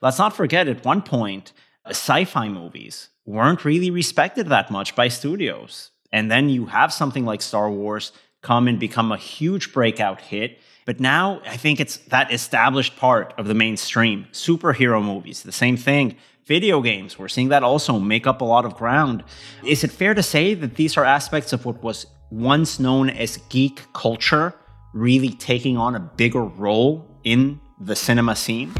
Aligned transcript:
Let's 0.00 0.18
not 0.18 0.36
forget, 0.36 0.68
at 0.68 0.84
one 0.84 1.02
point, 1.02 1.52
uh, 1.84 1.90
sci 1.90 2.24
fi 2.24 2.48
movies 2.48 3.08
weren't 3.26 3.64
really 3.64 3.90
respected 3.90 4.48
that 4.48 4.70
much 4.70 4.94
by 4.94 5.08
studios. 5.08 5.90
And 6.12 6.30
then 6.30 6.48
you 6.48 6.66
have 6.66 6.92
something 6.92 7.24
like 7.24 7.42
Star 7.42 7.70
Wars 7.70 8.12
come 8.40 8.68
and 8.68 8.78
become 8.78 9.10
a 9.10 9.16
huge 9.16 9.72
breakout 9.72 10.20
hit. 10.20 10.60
But 10.86 11.00
now 11.00 11.42
I 11.44 11.56
think 11.56 11.80
it's 11.80 11.98
that 12.08 12.32
established 12.32 12.96
part 12.96 13.34
of 13.36 13.48
the 13.48 13.54
mainstream. 13.54 14.26
Superhero 14.32 15.04
movies, 15.04 15.42
the 15.42 15.52
same 15.52 15.76
thing. 15.76 16.16
Video 16.46 16.80
games, 16.80 17.18
we're 17.18 17.28
seeing 17.28 17.48
that 17.48 17.62
also 17.62 17.98
make 17.98 18.26
up 18.26 18.40
a 18.40 18.44
lot 18.44 18.64
of 18.64 18.74
ground. 18.76 19.22
Is 19.64 19.84
it 19.84 19.90
fair 19.90 20.14
to 20.14 20.22
say 20.22 20.54
that 20.54 20.76
these 20.76 20.96
are 20.96 21.04
aspects 21.04 21.52
of 21.52 21.66
what 21.66 21.82
was 21.82 22.06
once 22.30 22.78
known 22.78 23.10
as 23.10 23.36
geek 23.48 23.82
culture 23.92 24.54
really 24.94 25.30
taking 25.30 25.76
on 25.76 25.94
a 25.94 26.00
bigger 26.00 26.44
role 26.44 27.06
in 27.24 27.60
the 27.80 27.96
cinema 27.96 28.34
scene? 28.34 28.72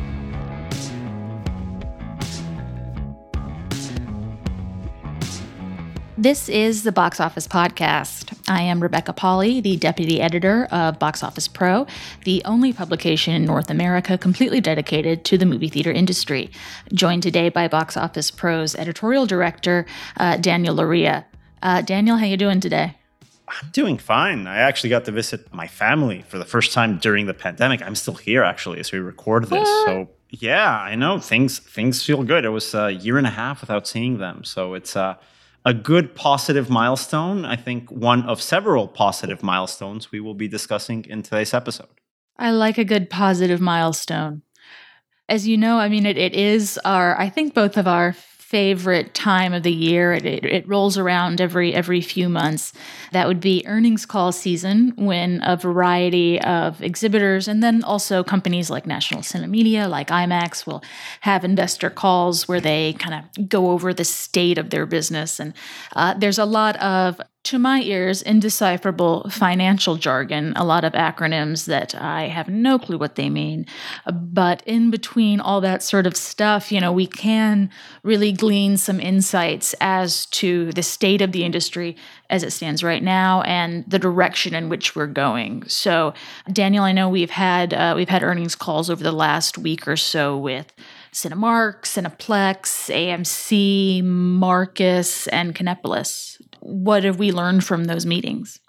This 6.18 6.48
is 6.48 6.82
the 6.82 6.90
Box 6.90 7.20
Office 7.20 7.46
Podcast. 7.46 8.36
I 8.48 8.62
am 8.62 8.82
Rebecca 8.82 9.12
Pahle, 9.12 9.62
the 9.62 9.76
deputy 9.76 10.20
editor 10.20 10.64
of 10.72 10.98
Box 10.98 11.22
Office 11.22 11.46
Pro, 11.46 11.86
the 12.24 12.42
only 12.44 12.72
publication 12.72 13.34
in 13.34 13.44
North 13.44 13.70
America 13.70 14.18
completely 14.18 14.60
dedicated 14.60 15.24
to 15.26 15.38
the 15.38 15.46
movie 15.46 15.68
theater 15.68 15.92
industry. 15.92 16.50
Joined 16.92 17.22
today 17.22 17.50
by 17.50 17.68
Box 17.68 17.96
Office 17.96 18.32
Pro's 18.32 18.74
editorial 18.74 19.26
director, 19.26 19.86
uh, 20.16 20.38
Daniel 20.38 20.74
Loria. 20.74 21.24
Uh, 21.62 21.82
Daniel, 21.82 22.16
how 22.16 22.26
you 22.26 22.36
doing 22.36 22.58
today? 22.58 22.96
I'm 23.46 23.70
doing 23.70 23.96
fine. 23.96 24.48
I 24.48 24.56
actually 24.56 24.90
got 24.90 25.04
to 25.04 25.12
visit 25.12 25.54
my 25.54 25.68
family 25.68 26.24
for 26.26 26.38
the 26.38 26.44
first 26.44 26.72
time 26.72 26.98
during 26.98 27.26
the 27.26 27.34
pandemic. 27.34 27.80
I'm 27.80 27.94
still 27.94 28.14
here 28.14 28.42
actually 28.42 28.80
as 28.80 28.90
we 28.90 28.98
record 28.98 29.44
this. 29.44 29.52
What? 29.60 29.86
So 29.86 30.08
yeah, 30.30 30.80
I 30.80 30.96
know 30.96 31.20
things 31.20 31.60
things 31.60 32.02
feel 32.02 32.24
good. 32.24 32.44
It 32.44 32.48
was 32.48 32.74
a 32.74 32.90
year 32.90 33.18
and 33.18 33.26
a 33.28 33.30
half 33.30 33.60
without 33.60 33.86
seeing 33.86 34.18
them, 34.18 34.42
so 34.42 34.74
it's 34.74 34.96
uh 34.96 35.14
a 35.68 35.74
good 35.74 36.14
positive 36.14 36.70
milestone. 36.70 37.44
I 37.44 37.54
think 37.54 37.90
one 37.90 38.22
of 38.22 38.40
several 38.40 38.88
positive 38.88 39.42
milestones 39.42 40.10
we 40.10 40.18
will 40.18 40.32
be 40.32 40.48
discussing 40.48 41.04
in 41.04 41.22
today's 41.22 41.52
episode. 41.52 42.00
I 42.38 42.52
like 42.52 42.78
a 42.78 42.86
good 42.86 43.10
positive 43.10 43.60
milestone. 43.60 44.40
As 45.28 45.46
you 45.46 45.58
know, 45.58 45.78
I 45.78 45.90
mean, 45.90 46.06
it, 46.06 46.16
it 46.16 46.34
is 46.34 46.80
our, 46.86 47.20
I 47.20 47.28
think 47.28 47.52
both 47.52 47.76
of 47.76 47.86
our 47.86 48.14
favorite 48.48 49.12
time 49.12 49.52
of 49.52 49.62
the 49.62 49.72
year. 49.72 50.14
It, 50.14 50.24
it, 50.24 50.42
it, 50.42 50.66
rolls 50.66 50.96
around 50.96 51.38
every 51.38 51.74
every 51.74 52.00
few 52.00 52.30
months. 52.30 52.72
That 53.12 53.28
would 53.28 53.40
be 53.40 53.62
earnings 53.66 54.06
call 54.06 54.32
season, 54.32 54.94
when 54.96 55.42
a 55.44 55.54
variety 55.54 56.40
of 56.40 56.82
exhibitors 56.82 57.46
and 57.46 57.62
then 57.62 57.84
also 57.84 58.24
companies 58.24 58.70
like 58.70 58.86
National 58.86 59.20
Cinemedia, 59.20 59.86
like 59.86 60.08
IMAX, 60.08 60.66
will 60.66 60.82
have 61.20 61.44
investor 61.44 61.90
calls 61.90 62.48
where 62.48 62.60
they 62.60 62.94
kind 62.94 63.22
of 63.22 63.50
go 63.50 63.70
over 63.70 63.92
the 63.92 64.04
state 64.04 64.56
of 64.56 64.70
their 64.70 64.86
business. 64.86 65.38
And 65.38 65.52
uh, 65.94 66.14
there's 66.14 66.38
a 66.38 66.46
lot 66.46 66.76
of 66.80 67.20
to 67.48 67.58
my 67.58 67.80
ears, 67.80 68.20
indecipherable 68.20 69.26
financial 69.30 69.96
jargon, 69.96 70.52
a 70.54 70.66
lot 70.66 70.84
of 70.84 70.92
acronyms 70.92 71.64
that 71.64 71.94
I 71.94 72.24
have 72.24 72.46
no 72.46 72.78
clue 72.78 72.98
what 72.98 73.14
they 73.14 73.30
mean. 73.30 73.64
But 74.12 74.62
in 74.66 74.90
between 74.90 75.40
all 75.40 75.62
that 75.62 75.82
sort 75.82 76.06
of 76.06 76.14
stuff, 76.14 76.70
you 76.70 76.78
know, 76.78 76.92
we 76.92 77.06
can 77.06 77.70
really 78.02 78.32
glean 78.32 78.76
some 78.76 79.00
insights 79.00 79.74
as 79.80 80.26
to 80.26 80.72
the 80.72 80.82
state 80.82 81.22
of 81.22 81.32
the 81.32 81.42
industry 81.42 81.96
as 82.28 82.42
it 82.42 82.50
stands 82.50 82.84
right 82.84 83.02
now 83.02 83.40
and 83.42 83.82
the 83.88 83.98
direction 83.98 84.54
in 84.54 84.68
which 84.68 84.94
we're 84.94 85.06
going. 85.06 85.66
So, 85.68 86.12
Daniel, 86.52 86.84
I 86.84 86.92
know 86.92 87.08
we've 87.08 87.30
had 87.30 87.72
uh, 87.72 87.94
we've 87.96 88.10
had 88.10 88.22
earnings 88.22 88.56
calls 88.56 88.90
over 88.90 89.02
the 89.02 89.10
last 89.10 89.56
week 89.56 89.88
or 89.88 89.96
so 89.96 90.36
with 90.36 90.70
Cinemark, 91.12 91.84
Cineplex, 91.84 92.92
AMC, 92.94 94.04
Marcus, 94.04 95.26
and 95.28 95.54
Cinepolis. 95.54 96.38
What 96.60 97.04
have 97.04 97.18
we 97.18 97.32
learned 97.32 97.64
from 97.64 97.84
those 97.84 98.06
meetings? 98.06 98.60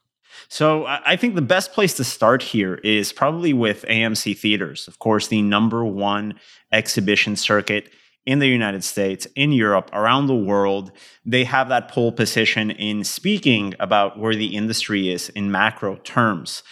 So 0.47 0.85
I 0.85 1.15
think 1.15 1.35
the 1.35 1.41
best 1.41 1.73
place 1.73 1.93
to 1.95 2.03
start 2.03 2.41
here 2.41 2.75
is 2.75 3.11
probably 3.11 3.53
with 3.53 3.85
AMC 3.87 4.37
Theaters. 4.37 4.87
Of 4.87 4.99
course, 4.99 5.27
the 5.27 5.41
number 5.41 5.83
one 5.83 6.39
exhibition 6.71 7.35
circuit 7.35 7.91
in 8.25 8.39
the 8.39 8.47
United 8.47 8.83
States, 8.83 9.27
in 9.35 9.51
Europe, 9.51 9.89
around 9.93 10.27
the 10.27 10.35
world. 10.35 10.91
They 11.25 11.43
have 11.45 11.69
that 11.69 11.89
pole 11.89 12.11
position 12.11 12.71
in 12.71 13.03
speaking 13.03 13.73
about 13.79 14.19
where 14.19 14.35
the 14.35 14.55
industry 14.55 15.09
is 15.09 15.29
in 15.29 15.51
macro 15.51 15.95
terms. 15.97 16.63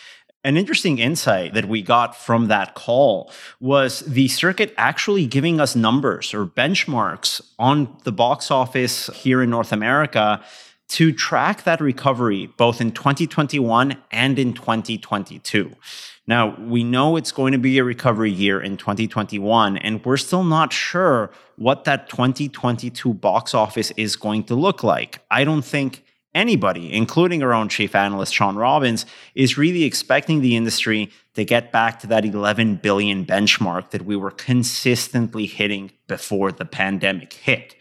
An 0.44 0.56
interesting 0.56 1.00
insight 1.00 1.54
that 1.56 1.66
we 1.66 1.82
got 1.82 2.16
from 2.16 2.48
that 2.48 2.76
call 2.76 3.32
was 3.60 4.02
the 4.02 4.28
circuit 4.28 4.74
actually 4.78 5.26
giving 5.26 5.60
us 5.60 5.76
numbers 5.76 6.34
or 6.34 6.46
benchmarks 6.46 7.42
on 7.60 7.98
the 8.04 8.12
box 8.12 8.50
office 8.52 9.08
here 9.14 9.42
in 9.42 9.50
North 9.50 9.72
America 9.72 10.42
to 10.90 11.12
track 11.12 11.64
that 11.64 11.82
recovery 11.82 12.48
both 12.58 12.80
in 12.80 12.92
2021 12.92 13.98
and 14.12 14.40
in 14.40 14.54
2022. 14.54 15.76
Now, 16.28 16.58
we 16.60 16.84
know 16.84 17.16
it's 17.16 17.32
going 17.32 17.54
to 17.54 17.58
be 17.58 17.78
a 17.78 17.86
recovery 17.86 18.32
year 18.32 18.62
in 18.62 18.76
2021, 18.76 19.78
and 19.78 20.04
we're 20.04 20.18
still 20.18 20.44
not 20.44 20.74
sure 20.74 21.32
what 21.56 21.86
that 21.86 22.10
2022 22.10 23.14
box 23.14 23.54
office 23.54 23.92
is 23.92 24.18
going 24.18 24.44
to 24.46 24.56
look 24.56 24.84
like. 24.84 25.20
I 25.32 25.46
don't 25.46 25.64
think 25.64 26.04
anybody, 26.36 26.94
including 26.94 27.42
our 27.44 27.54
own 27.54 27.70
chief 27.70 27.96
analyst, 27.96 28.34
Shawn 28.34 28.58
Robbins, 28.58 29.06
is 29.36 29.58
really 29.58 29.86
expecting 29.86 30.42
the 30.42 30.58
industry 30.58 31.12
to 31.36 31.46
get 31.46 31.72
back 31.72 32.00
to 32.02 32.08
that 32.08 32.26
11 32.26 32.76
billion 32.76 33.26
benchmark 33.26 33.92
that 33.92 34.04
we 34.04 34.18
were 34.18 34.32
consistently 34.32 35.46
hitting 35.46 35.92
before 36.08 36.52
the 36.52 36.66
pandemic 36.66 37.32
hit. 37.32 37.77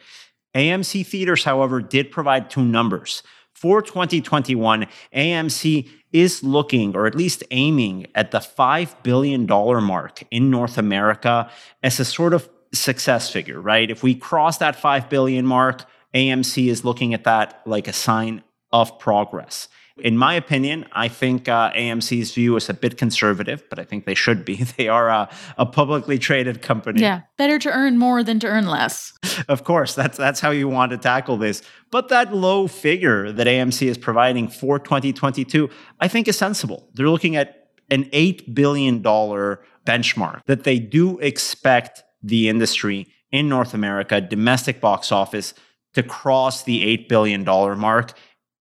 AMC 0.56 1.06
Theaters, 1.06 1.44
however, 1.44 1.80
did 1.80 2.10
provide 2.10 2.48
two 2.48 2.64
numbers. 2.64 3.22
For 3.52 3.82
2021, 3.82 4.86
AMC 5.14 5.88
is 6.12 6.42
looking, 6.42 6.96
or 6.96 7.06
at 7.06 7.14
least 7.14 7.44
aiming, 7.50 8.06
at 8.14 8.30
the 8.30 8.38
$5 8.38 9.02
billion 9.02 9.46
mark 9.46 10.22
in 10.30 10.50
North 10.50 10.78
America 10.78 11.50
as 11.82 12.00
a 12.00 12.04
sort 12.04 12.32
of 12.32 12.48
success 12.72 13.30
figure, 13.30 13.60
right? 13.60 13.90
If 13.90 14.02
we 14.02 14.14
cross 14.14 14.58
that 14.58 14.76
5 14.76 15.10
billion 15.10 15.46
mark, 15.46 15.84
AMC 16.14 16.68
is 16.68 16.84
looking 16.84 17.12
at 17.12 17.24
that 17.24 17.60
like 17.66 17.86
a 17.86 17.92
sign 17.92 18.42
of 18.72 18.98
progress. 18.98 19.68
In 19.98 20.18
my 20.18 20.34
opinion, 20.34 20.84
I 20.92 21.08
think 21.08 21.48
uh, 21.48 21.72
AMC's 21.72 22.34
view 22.34 22.54
is 22.56 22.68
a 22.68 22.74
bit 22.74 22.98
conservative, 22.98 23.64
but 23.70 23.78
I 23.78 23.84
think 23.84 24.04
they 24.04 24.14
should 24.14 24.44
be. 24.44 24.56
They 24.76 24.88
are 24.88 25.08
a, 25.08 25.30
a, 25.56 25.64
publicly 25.64 26.18
traded 26.18 26.60
company. 26.60 27.00
Yeah, 27.00 27.22
better 27.38 27.58
to 27.60 27.70
earn 27.70 27.96
more 27.96 28.22
than 28.22 28.38
to 28.40 28.46
earn 28.46 28.66
less. 28.66 29.14
of 29.48 29.64
course, 29.64 29.94
that's 29.94 30.18
that's 30.18 30.40
how 30.40 30.50
you 30.50 30.68
want 30.68 30.90
to 30.92 30.98
tackle 30.98 31.38
this. 31.38 31.62
But 31.90 32.08
that 32.08 32.34
low 32.34 32.66
figure 32.66 33.32
that 33.32 33.46
AMC 33.46 33.86
is 33.86 33.96
providing 33.96 34.48
for 34.48 34.78
2022, 34.78 35.70
I 35.98 36.08
think 36.08 36.28
is 36.28 36.36
sensible. 36.36 36.90
They're 36.92 37.08
looking 37.08 37.36
at 37.36 37.68
an 37.90 38.08
eight 38.12 38.54
billion 38.54 39.00
dollar 39.00 39.62
benchmark 39.86 40.42
that 40.46 40.64
they 40.64 40.78
do 40.78 41.18
expect 41.20 42.02
the 42.22 42.48
industry 42.48 43.06
in 43.30 43.48
North 43.48 43.72
America, 43.72 44.20
domestic 44.20 44.80
box 44.80 45.10
office, 45.10 45.54
to 45.94 46.02
cross 46.02 46.64
the 46.64 46.84
$8 46.98 47.08
billion 47.08 47.44
mark 47.78 48.12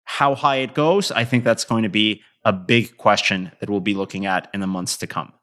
how 0.06 0.36
high 0.36 0.58
it 0.58 0.74
goes, 0.74 1.12
I 1.12 1.26
think 1.26 1.44
that's 1.44 1.66
going 1.66 1.84
to 1.84 1.90
be 1.90 2.22
a 2.44 2.54
big 2.54 2.98
question 2.98 3.52
that 3.60 3.70
we'll 3.70 3.80
be 3.80 3.96
looking 3.96 4.26
at 4.26 4.50
in 4.54 4.62
the 4.62 4.68
months 4.68 4.98
to 4.98 5.08
come. 5.08 5.34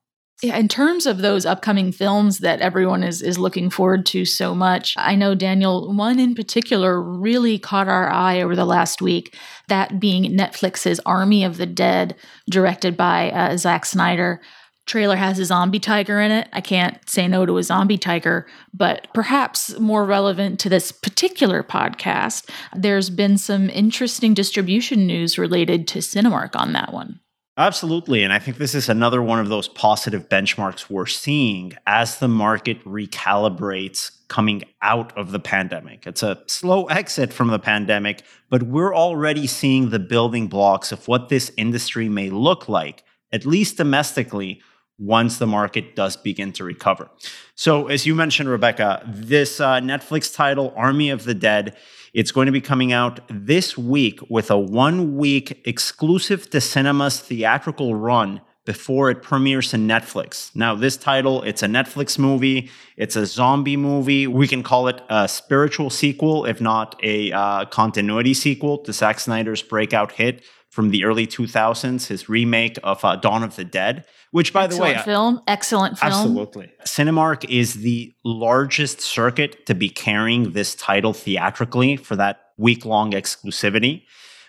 Yeah, 0.43 0.56
in 0.56 0.67
terms 0.67 1.06
of 1.06 1.19
those 1.19 1.47
upcoming 1.47 1.93
films 1.93 2.39
that 2.39 2.61
everyone 2.61 3.05
is 3.05 3.23
is 3.23 3.39
looking 3.39 3.71
forward 3.71 4.05
to 4.06 4.25
so 4.25 4.56
much, 4.56 4.95
I 4.99 5.15
know 5.15 5.37
Daniel, 5.37 5.95
one 5.95 6.19
in 6.19 6.34
particular 6.34 7.00
really 7.00 7.61
caught 7.61 7.87
our 7.87 8.11
eye 8.11 8.43
over 8.43 8.56
the 8.56 8.65
last 8.65 9.00
week. 9.00 9.37
That 9.69 10.00
being 10.00 10.25
Netflix's 10.37 10.99
Army 11.06 11.44
of 11.44 11.59
the 11.59 11.67
Dead, 11.67 12.17
directed 12.50 12.97
by 12.97 13.31
uh, 13.31 13.56
Zack 13.56 13.84
Snyder 13.84 14.41
trailer 14.87 15.16
has 15.16 15.38
a 15.38 15.44
zombie 15.44 15.78
tiger 15.78 16.20
in 16.20 16.31
it. 16.31 16.48
I 16.53 16.60
can't 16.60 16.98
say 17.09 17.28
no 17.28 17.47
to 17.47 17.59
a 17.59 17.62
zombie 17.62 17.98
tiger, 17.98 18.47
but 18.75 19.09
perhaps 19.15 19.78
more 19.78 20.05
relevant 20.05 20.58
to 20.61 20.69
this 20.69 20.93
particular 20.93 21.62
podcast, 21.62 22.50
there's 22.75 23.11
been 23.11 23.38
some 23.38 23.70
interesting 23.70 24.34
distribution 24.34 25.06
news 25.06 25.38
related 25.38 25.87
to 25.88 26.00
Cinemark 26.00 26.56
on 26.56 26.73
that 26.73 26.93
one. 26.93 27.20
Absolutely. 27.58 28.23
And 28.25 28.32
I 28.32 28.38
think 28.38 28.56
this 28.56 28.75
is 28.75 28.88
another 28.88 29.23
one 29.23 29.38
of 29.38 29.50
those 29.50 29.69
positive 29.69 30.26
benchmarks 30.29 30.88
we're 30.88 31.05
seeing 31.05 31.75
as 31.87 32.19
the 32.19 32.29
market 32.29 32.82
recalibrates 32.84 34.11
coming 34.29 34.64
out 34.81 35.17
of 35.19 35.32
the 35.32 35.38
pandemic. 35.38 36.06
It's 36.06 36.23
a 36.23 36.43
slow 36.46 36.87
exit 36.87 37.31
from 37.31 37.49
the 37.49 37.58
pandemic, 37.58 38.23
but 38.49 38.62
we're 38.62 38.96
already 38.96 39.46
seeing 39.46 39.90
the 39.90 39.99
building 39.99 40.46
blocks 40.46 40.93
of 40.93 41.06
what 41.06 41.29
this 41.29 41.52
industry 41.58 42.08
may 42.08 42.31
look 42.31 42.70
like, 42.70 43.05
at 43.31 43.44
least 43.44 43.76
domestically, 43.76 44.62
once 45.02 45.38
the 45.38 45.46
market 45.46 45.96
does 45.96 46.16
begin 46.16 46.52
to 46.52 46.64
recover. 46.64 47.10
So, 47.54 47.88
as 47.88 48.06
you 48.06 48.14
mentioned, 48.14 48.49
Rebecca, 48.49 49.02
this 49.06 49.60
uh, 49.60 49.81
Netflix 49.81 50.34
title, 50.34 50.72
Army 50.76 51.10
of 51.10 51.25
the 51.25 51.34
Dead, 51.34 51.76
it's 52.14 52.31
going 52.31 52.46
to 52.46 52.52
be 52.52 52.60
coming 52.60 52.93
out 52.93 53.20
this 53.28 53.76
week 53.76 54.20
with 54.28 54.50
a 54.50 54.58
one 54.58 55.16
week 55.16 55.60
exclusive 55.64 56.49
to 56.50 56.60
cinemas 56.60 57.20
theatrical 57.20 57.94
run 57.94 58.43
before 58.64 59.10
it 59.10 59.22
premieres 59.22 59.75
in 59.75 59.88
Netflix. 59.88 60.54
Now, 60.54 60.76
this 60.76 60.96
title, 60.96 61.43
it's 61.43 61.64
a 61.64 61.66
Netflix 61.66 62.16
movie. 62.16 62.70
It's 62.96 63.16
a 63.16 63.26
zombie 63.26 63.76
movie. 63.76 64.28
We 64.28 64.46
can 64.46 64.62
call 64.62 64.87
it 64.87 65.00
a 65.08 65.26
spiritual 65.26 65.90
sequel, 65.90 66.44
if 66.44 66.60
not 66.60 66.94
a 67.02 67.32
uh, 67.32 67.64
continuity 67.64 68.34
sequel 68.34 68.78
to 68.78 68.93
Zack 68.93 69.19
Snyder's 69.19 69.62
breakout 69.62 70.12
hit 70.12 70.44
from 70.72 70.88
the 70.88 71.04
early 71.04 71.26
2000s, 71.26 72.06
his 72.06 72.30
remake 72.30 72.78
of 72.82 73.04
uh, 73.04 73.14
Dawn 73.16 73.42
of 73.42 73.56
the 73.56 73.64
Dead, 73.64 74.06
which, 74.30 74.54
by 74.54 74.64
excellent 74.64 74.94
the 74.94 74.98
way, 75.00 75.04
film, 75.04 75.42
excellent 75.46 75.98
film. 75.98 76.10
Absolutely. 76.10 76.72
Cinemark 76.86 77.44
is 77.50 77.74
the 77.74 78.14
largest 78.24 79.02
circuit 79.02 79.66
to 79.66 79.74
be 79.74 79.90
carrying 79.90 80.52
this 80.52 80.74
title 80.74 81.12
theatrically 81.12 81.96
for 81.96 82.16
that 82.16 82.40
week 82.56 82.86
long 82.86 83.12
exclusivity. 83.12 84.04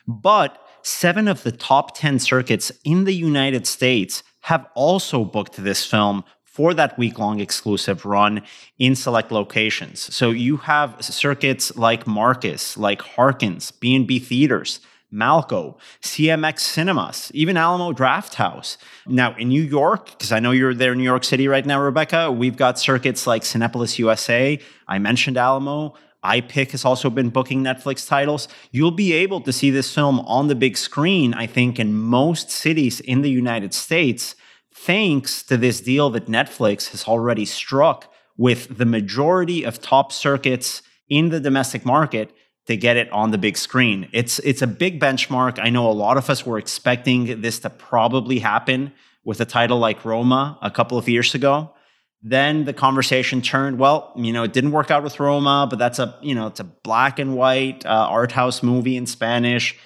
But 0.07 0.57
seven 0.81 1.27
of 1.27 1.43
the 1.43 1.51
top 1.51 1.97
10 1.97 2.19
circuits 2.19 2.71
in 2.85 3.03
the 3.03 3.13
United 3.13 3.67
States 3.67 4.23
have 4.43 4.65
also 4.75 5.25
booked 5.25 5.57
this 5.57 5.85
film 5.85 6.23
for 6.45 6.73
that 6.73 6.97
week 6.97 7.19
long 7.19 7.41
exclusive 7.41 8.05
run 8.05 8.41
in 8.79 8.95
select 8.95 9.29
locations. 9.29 10.15
So 10.15 10.29
you 10.29 10.55
have 10.55 11.03
circuits 11.03 11.75
like 11.75 12.07
Marcus, 12.07 12.77
like 12.77 13.01
Harkins, 13.01 13.71
B&B 13.71 14.19
Theaters, 14.19 14.79
Malco, 15.13 15.77
CMX 16.01 16.59
Cinemas, 16.59 17.31
even 17.33 17.55
Alamo 17.55 17.93
Drafthouse. 17.93 18.77
Now, 19.05 19.35
in 19.35 19.49
New 19.49 19.61
York, 19.61 20.11
because 20.11 20.31
I 20.31 20.39
know 20.39 20.51
you're 20.51 20.73
there 20.73 20.93
in 20.93 20.97
New 20.97 21.03
York 21.03 21.23
City 21.23 21.47
right 21.47 21.65
now, 21.65 21.79
Rebecca, 21.79 22.31
we've 22.31 22.57
got 22.57 22.79
circuits 22.79 23.27
like 23.27 23.43
Cinepolis 23.43 23.99
USA. 23.99 24.59
I 24.87 24.99
mentioned 24.99 25.37
Alamo. 25.37 25.93
iPic 26.23 26.71
has 26.71 26.83
also 26.83 27.09
been 27.09 27.29
booking 27.29 27.63
Netflix 27.63 28.07
titles. 28.07 28.47
You'll 28.71 28.91
be 28.91 29.13
able 29.13 29.41
to 29.41 29.53
see 29.53 29.69
this 29.69 29.93
film 29.93 30.19
on 30.21 30.47
the 30.47 30.55
big 30.55 30.77
screen, 30.77 31.33
I 31.33 31.45
think, 31.45 31.79
in 31.79 31.93
most 31.93 32.49
cities 32.49 32.99
in 32.99 33.21
the 33.21 33.29
United 33.29 33.73
States, 33.73 34.35
thanks 34.73 35.43
to 35.43 35.57
this 35.57 35.79
deal 35.81 36.09
that 36.11 36.25
Netflix 36.25 36.89
has 36.89 37.05
already 37.07 37.45
struck 37.45 38.11
with 38.35 38.77
the 38.77 38.85
majority 38.85 39.63
of 39.63 39.79
top 39.79 40.11
circuits 40.11 40.81
in 41.07 41.29
the 41.29 41.39
domestic 41.39 41.85
market 41.85 42.33
to 42.67 42.77
get 42.77 42.97
it 42.97 43.11
on 43.11 43.31
the 43.31 43.37
big 43.37 43.57
screen. 43.57 44.07
It's 44.13 44.39
it's 44.39 44.61
a 44.61 44.67
big 44.67 44.99
benchmark. 44.99 45.59
I 45.59 45.69
know 45.69 45.89
a 45.89 45.91
lot 45.91 46.17
of 46.17 46.29
us 46.29 46.45
were 46.45 46.57
expecting 46.57 47.41
this 47.41 47.59
to 47.59 47.69
probably 47.69 48.39
happen 48.39 48.93
with 49.23 49.41
a 49.41 49.45
title 49.45 49.79
like 49.79 50.05
Roma 50.05 50.57
a 50.61 50.71
couple 50.71 50.97
of 50.97 51.09
years 51.09 51.35
ago. 51.35 51.73
Then 52.21 52.63
the 52.63 52.73
conversation 52.73 53.41
turned, 53.41 53.79
well, 53.79 54.13
you 54.15 54.31
know, 54.31 54.43
it 54.43 54.53
didn't 54.53 54.71
work 54.71 54.89
out 54.89 55.03
with 55.03 55.19
Roma, 55.19 55.67
but 55.69 55.77
that's 55.77 55.99
a, 55.99 56.17
you 56.21 56.33
know, 56.33 56.47
it's 56.47 56.61
a 56.61 56.63
black 56.63 57.19
and 57.19 57.35
white 57.35 57.85
uh, 57.85 57.89
art 57.89 58.31
house 58.31 58.63
movie 58.63 58.95
in 58.95 59.05
Spanish. 59.05 59.77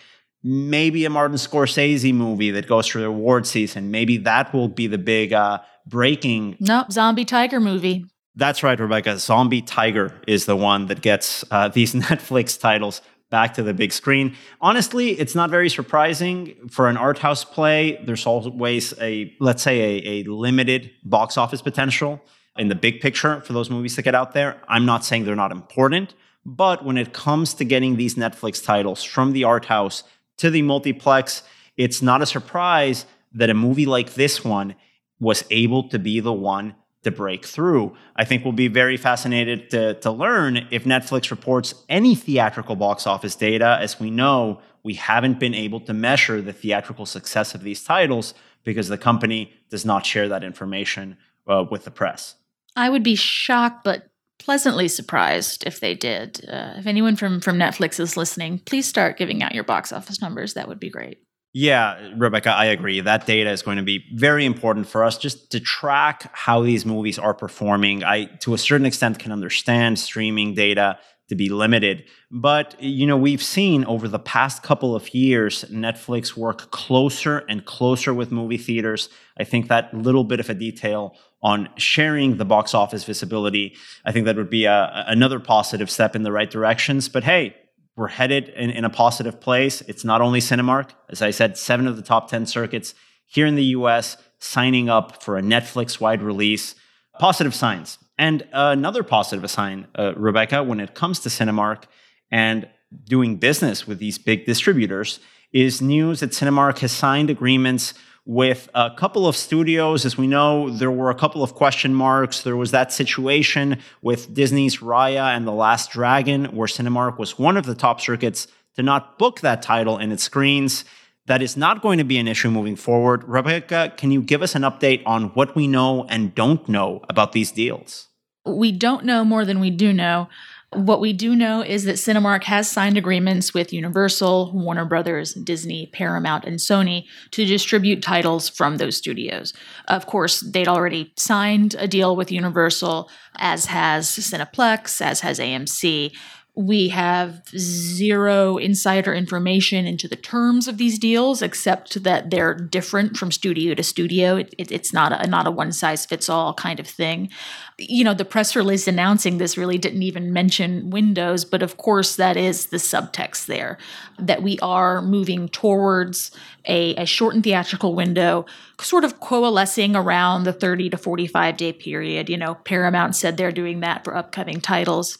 Maybe 0.43 1.03
a 1.05 1.09
Martin 1.09 1.37
Scorsese 1.37 2.13
movie 2.13 2.51
that 2.51 2.67
goes 2.67 2.87
through 2.87 3.01
the 3.01 3.07
award 3.07 3.47
season. 3.47 3.89
Maybe 3.89 4.17
that 4.17 4.53
will 4.53 4.67
be 4.67 4.85
the 4.85 4.99
big 4.99 5.33
uh, 5.33 5.59
breaking. 5.87 6.57
No, 6.59 6.85
zombie 6.91 7.25
tiger 7.25 7.59
movie. 7.59 8.05
That's 8.37 8.61
right, 8.61 8.79
Rebecca. 8.79 9.17
Zombie 9.17 9.63
Tiger 9.63 10.13
is 10.27 10.45
the 10.45 10.55
one 10.55 10.85
that 10.85 11.01
gets 11.01 11.43
uh, 11.49 11.67
these 11.77 11.93
Netflix 11.95 12.59
titles 12.59 13.01
back 13.31 13.55
to 13.55 13.63
the 13.63 13.73
big 13.73 13.91
screen. 13.91 14.35
Honestly, 14.61 15.19
it's 15.19 15.33
not 15.33 15.49
very 15.49 15.69
surprising 15.69 16.55
for 16.69 16.87
an 16.87 16.97
art 16.97 17.17
house 17.17 17.43
play. 17.43 17.99
There's 18.05 18.27
always 18.27 18.93
a, 19.01 19.35
let's 19.39 19.63
say, 19.63 19.79
a, 19.79 20.07
a 20.07 20.23
limited 20.25 20.91
box 21.03 21.35
office 21.35 21.63
potential 21.63 22.21
in 22.57 22.67
the 22.67 22.75
big 22.75 23.01
picture 23.01 23.41
for 23.41 23.53
those 23.53 23.71
movies 23.71 23.95
to 23.95 24.03
get 24.03 24.13
out 24.13 24.33
there. 24.33 24.61
I'm 24.67 24.85
not 24.85 25.03
saying 25.03 25.25
they're 25.25 25.35
not 25.35 25.51
important, 25.51 26.13
but 26.45 26.85
when 26.85 26.97
it 26.97 27.13
comes 27.13 27.55
to 27.55 27.65
getting 27.65 27.95
these 27.95 28.15
Netflix 28.15 28.63
titles 28.63 29.03
from 29.03 29.33
the 29.33 29.45
art 29.45 29.65
house 29.65 30.03
to 30.37 30.51
the 30.51 30.61
multiplex, 30.61 31.41
it's 31.75 32.03
not 32.03 32.21
a 32.21 32.27
surprise 32.27 33.07
that 33.33 33.49
a 33.49 33.55
movie 33.55 33.87
like 33.87 34.13
this 34.13 34.45
one 34.45 34.75
was 35.19 35.43
able 35.49 35.89
to 35.89 35.97
be 35.97 36.19
the 36.19 36.31
one 36.33 36.75
to 37.03 37.11
break 37.11 37.45
through. 37.45 37.95
I 38.15 38.25
think 38.25 38.43
we'll 38.43 38.53
be 38.53 38.67
very 38.67 38.97
fascinated 38.97 39.69
to, 39.69 39.93
to 39.95 40.11
learn 40.11 40.67
if 40.71 40.83
Netflix 40.83 41.31
reports 41.31 41.73
any 41.89 42.15
theatrical 42.15 42.75
box 42.75 43.07
office 43.07 43.35
data. 43.35 43.77
As 43.79 43.99
we 43.99 44.09
know, 44.09 44.59
we 44.83 44.95
haven't 44.95 45.39
been 45.39 45.53
able 45.53 45.79
to 45.81 45.93
measure 45.93 46.41
the 46.41 46.53
theatrical 46.53 47.05
success 47.05 47.53
of 47.53 47.61
these 47.61 47.83
titles 47.83 48.33
because 48.63 48.87
the 48.89 48.97
company 48.97 49.53
does 49.69 49.85
not 49.85 50.05
share 50.05 50.27
that 50.29 50.43
information 50.43 51.17
uh, 51.47 51.65
with 51.69 51.85
the 51.85 51.91
press. 51.91 52.35
I 52.75 52.89
would 52.89 53.03
be 53.03 53.15
shocked, 53.15 53.83
but 53.83 54.07
pleasantly 54.39 54.87
surprised 54.87 55.65
if 55.65 55.79
they 55.79 55.95
did. 55.95 56.47
Uh, 56.47 56.73
if 56.77 56.85
anyone 56.85 57.15
from 57.15 57.41
from 57.41 57.57
Netflix 57.57 57.99
is 57.99 58.17
listening, 58.17 58.59
please 58.59 58.85
start 58.85 59.17
giving 59.17 59.41
out 59.41 59.55
your 59.55 59.63
box 59.63 59.91
office 59.91 60.21
numbers. 60.21 60.53
That 60.53 60.67
would 60.67 60.79
be 60.79 60.89
great. 60.89 61.19
Yeah, 61.59 62.11
Rebecca, 62.15 62.51
I 62.51 62.65
agree. 62.65 62.99
That 62.99 63.25
data 63.25 63.49
is 63.49 63.63
going 63.63 63.77
to 63.77 63.83
be 63.83 64.05
very 64.13 64.45
important 64.45 64.85
for 64.87 65.03
us 65.03 65.17
just 65.17 65.49
to 65.53 65.59
track 65.59 66.29
how 66.31 66.61
these 66.61 66.85
movies 66.85 67.17
are 67.17 67.33
performing. 67.33 68.03
I, 68.03 68.25
to 68.41 68.53
a 68.53 68.59
certain 68.59 68.85
extent, 68.85 69.17
can 69.17 69.31
understand 69.31 69.97
streaming 69.97 70.53
data 70.53 70.99
to 71.29 71.35
be 71.35 71.49
limited. 71.49 72.03
But, 72.29 72.79
you 72.79 73.07
know, 73.07 73.17
we've 73.17 73.41
seen 73.41 73.85
over 73.85 74.07
the 74.07 74.19
past 74.19 74.61
couple 74.61 74.95
of 74.95 75.11
years 75.15 75.65
Netflix 75.71 76.37
work 76.37 76.69
closer 76.69 77.39
and 77.49 77.65
closer 77.65 78.13
with 78.13 78.31
movie 78.31 78.59
theaters. 78.59 79.09
I 79.39 79.43
think 79.43 79.67
that 79.67 79.91
little 79.95 80.23
bit 80.23 80.39
of 80.39 80.51
a 80.51 80.53
detail 80.53 81.15
on 81.41 81.69
sharing 81.75 82.37
the 82.37 82.45
box 82.45 82.75
office 82.75 83.03
visibility, 83.03 83.75
I 84.05 84.11
think 84.11 84.25
that 84.25 84.35
would 84.35 84.51
be 84.51 84.65
a, 84.65 85.05
another 85.07 85.39
positive 85.39 85.89
step 85.89 86.15
in 86.15 86.21
the 86.21 86.31
right 86.31 86.51
directions. 86.51 87.09
But 87.09 87.23
hey, 87.23 87.55
we're 87.97 88.07
headed 88.07 88.49
in, 88.49 88.69
in, 88.69 88.85
a 88.85 88.89
positive 88.89 89.41
place. 89.41 89.81
It's 89.81 90.05
not 90.05 90.21
only 90.21 90.39
Cinemark, 90.39 90.91
as 91.09 91.21
I 91.21 91.31
said, 91.31 91.57
seven 91.57 91.87
of 91.87 91.97
the 91.97 92.03
top 92.03 92.29
10 92.29 92.45
circuits 92.45 92.93
here 93.25 93.47
in 93.47 93.55
the 93.55 93.63
US 93.65 94.17
signing 94.39 94.87
up 94.87 95.23
for 95.23 95.37
a 95.37 95.41
Netflix 95.41 95.99
wide 95.99 96.21
release. 96.21 96.75
Positive 97.19 97.55
signs. 97.55 97.97
And 98.19 98.43
uh, 98.53 98.69
another 98.71 99.01
positive 99.03 99.49
sign, 99.49 99.87
uh, 99.97 100.13
Rebecca, 100.15 100.63
when 100.63 100.79
it 100.79 100.93
comes 100.93 101.19
to 101.21 101.29
Cinemark 101.29 101.85
and 102.31 102.69
doing 103.03 103.37
business 103.37 103.87
with 103.87 103.97
these 103.97 104.19
big 104.19 104.45
distributors, 104.45 105.19
is 105.51 105.81
news 105.81 106.19
that 106.19 106.31
Cinemark 106.31 106.79
has 106.79 106.91
signed 106.91 107.31
agreements 107.31 107.95
with 108.27 108.69
a 108.75 108.91
couple 108.91 109.25
of 109.25 109.37
studios. 109.37 110.05
As 110.05 110.17
we 110.17 110.27
know, 110.27 110.69
there 110.69 110.91
were 110.91 111.09
a 111.09 111.15
couple 111.15 111.41
of 111.41 111.55
question 111.55 111.93
marks. 111.93 112.41
There 112.41 112.57
was 112.57 112.71
that 112.71 112.91
situation 112.91 113.79
with 114.01 114.33
Disney's 114.33 114.77
Raya 114.77 115.35
and 115.35 115.47
The 115.47 115.53
Last 115.53 115.91
Dragon, 115.91 116.45
where 116.55 116.67
Cinemark 116.67 117.17
was 117.17 117.39
one 117.39 117.55
of 117.55 117.65
the 117.65 117.73
top 117.73 118.01
circuits 118.01 118.47
to 118.75 118.83
not 118.83 119.17
book 119.17 119.39
that 119.39 119.61
title 119.61 119.97
in 119.97 120.11
its 120.11 120.23
screens. 120.23 120.83
That 121.27 121.41
is 121.41 121.55
not 121.55 121.81
going 121.81 121.99
to 121.99 122.03
be 122.03 122.17
an 122.17 122.27
issue 122.27 122.51
moving 122.51 122.75
forward. 122.75 123.23
Rebecca, 123.23 123.93
can 123.95 124.11
you 124.11 124.21
give 124.21 124.41
us 124.41 124.55
an 124.55 124.63
update 124.63 125.03
on 125.05 125.29
what 125.29 125.55
we 125.55 125.65
know 125.67 126.05
and 126.09 126.35
don't 126.35 126.67
know 126.67 127.03
about 127.09 127.31
these 127.31 127.51
deals? 127.51 128.07
We 128.45 128.73
don't 128.73 129.05
know 129.05 129.23
more 129.23 129.45
than 129.45 129.59
we 129.61 129.69
do 129.69 129.93
know. 129.93 130.27
What 130.73 130.99
we 130.99 131.13
do 131.13 131.33
know 131.33 131.61
is 131.61 131.85
that 131.85 131.95
Cinemark 131.95 132.43
has 132.43 132.69
signed 132.69 132.97
agreements 132.97 133.53
with 133.53 133.71
Universal, 133.71 134.51
Warner 134.53 134.83
Brothers, 134.83 135.33
Disney, 135.33 135.85
Paramount, 135.93 136.43
and 136.43 136.59
Sony 136.59 137.05
to 137.31 137.45
distribute 137.45 138.01
titles 138.03 138.49
from 138.49 138.75
those 138.75 138.97
studios. 138.97 139.53
Of 139.87 140.07
course, 140.07 140.41
they'd 140.41 140.67
already 140.67 141.13
signed 141.15 141.75
a 141.79 141.87
deal 141.87 142.17
with 142.17 142.33
Universal, 142.33 143.09
as 143.37 143.67
has 143.67 144.09
Cineplex, 144.09 144.99
as 144.99 145.21
has 145.21 145.39
AMC 145.39 146.11
we 146.57 146.89
have 146.89 147.47
zero 147.49 148.57
insider 148.57 149.13
information 149.13 149.85
into 149.85 150.07
the 150.07 150.15
terms 150.15 150.67
of 150.67 150.79
these 150.79 150.97
deals, 150.97 151.43
except 151.43 152.03
that 152.03 152.31
they're 152.31 152.55
different 152.55 153.15
from 153.15 153.31
studio 153.31 153.75
to 153.75 153.83
studio. 153.83 154.37
It, 154.37 154.55
it, 154.57 154.71
it's 154.71 154.91
not 154.91 155.11
a 155.11 155.27
not 155.27 155.45
a 155.45 155.51
one 155.51 155.71
size 155.71 156.07
fits 156.07 156.29
all 156.29 156.55
kind 156.55 156.79
of 156.79 156.87
thing. 156.87 157.29
You 157.77 158.03
know, 158.03 158.15
the 158.15 158.25
press 158.25 158.55
release 158.55 158.87
announcing 158.87 159.37
this 159.37 159.55
really 159.55 159.77
didn't 159.77 160.01
even 160.01 160.33
mention 160.33 160.89
Windows, 160.89 161.45
but 161.45 161.61
of 161.61 161.77
course 161.77 162.15
that 162.15 162.35
is 162.35 162.65
the 162.67 162.77
subtext 162.77 163.45
there 163.45 163.77
that 164.17 164.41
we 164.41 164.57
are 164.59 165.03
moving 165.03 165.49
towards 165.49 166.31
a, 166.65 166.95
a 166.95 167.05
shortened 167.05 167.43
theatrical 167.43 167.93
window, 167.93 168.47
sort 168.81 169.03
of 169.03 169.19
coalescing 169.19 169.95
around 169.95 170.43
the 170.43 170.53
30 170.53 170.89
to 170.89 170.97
45 170.97 171.55
day 171.55 171.71
period. 171.71 172.29
You 172.29 172.37
know, 172.37 172.55
Paramount 172.55 173.15
said 173.15 173.37
they're 173.37 173.51
doing 173.51 173.81
that 173.81 174.03
for 174.03 174.17
upcoming 174.17 174.59
titles 174.59 175.19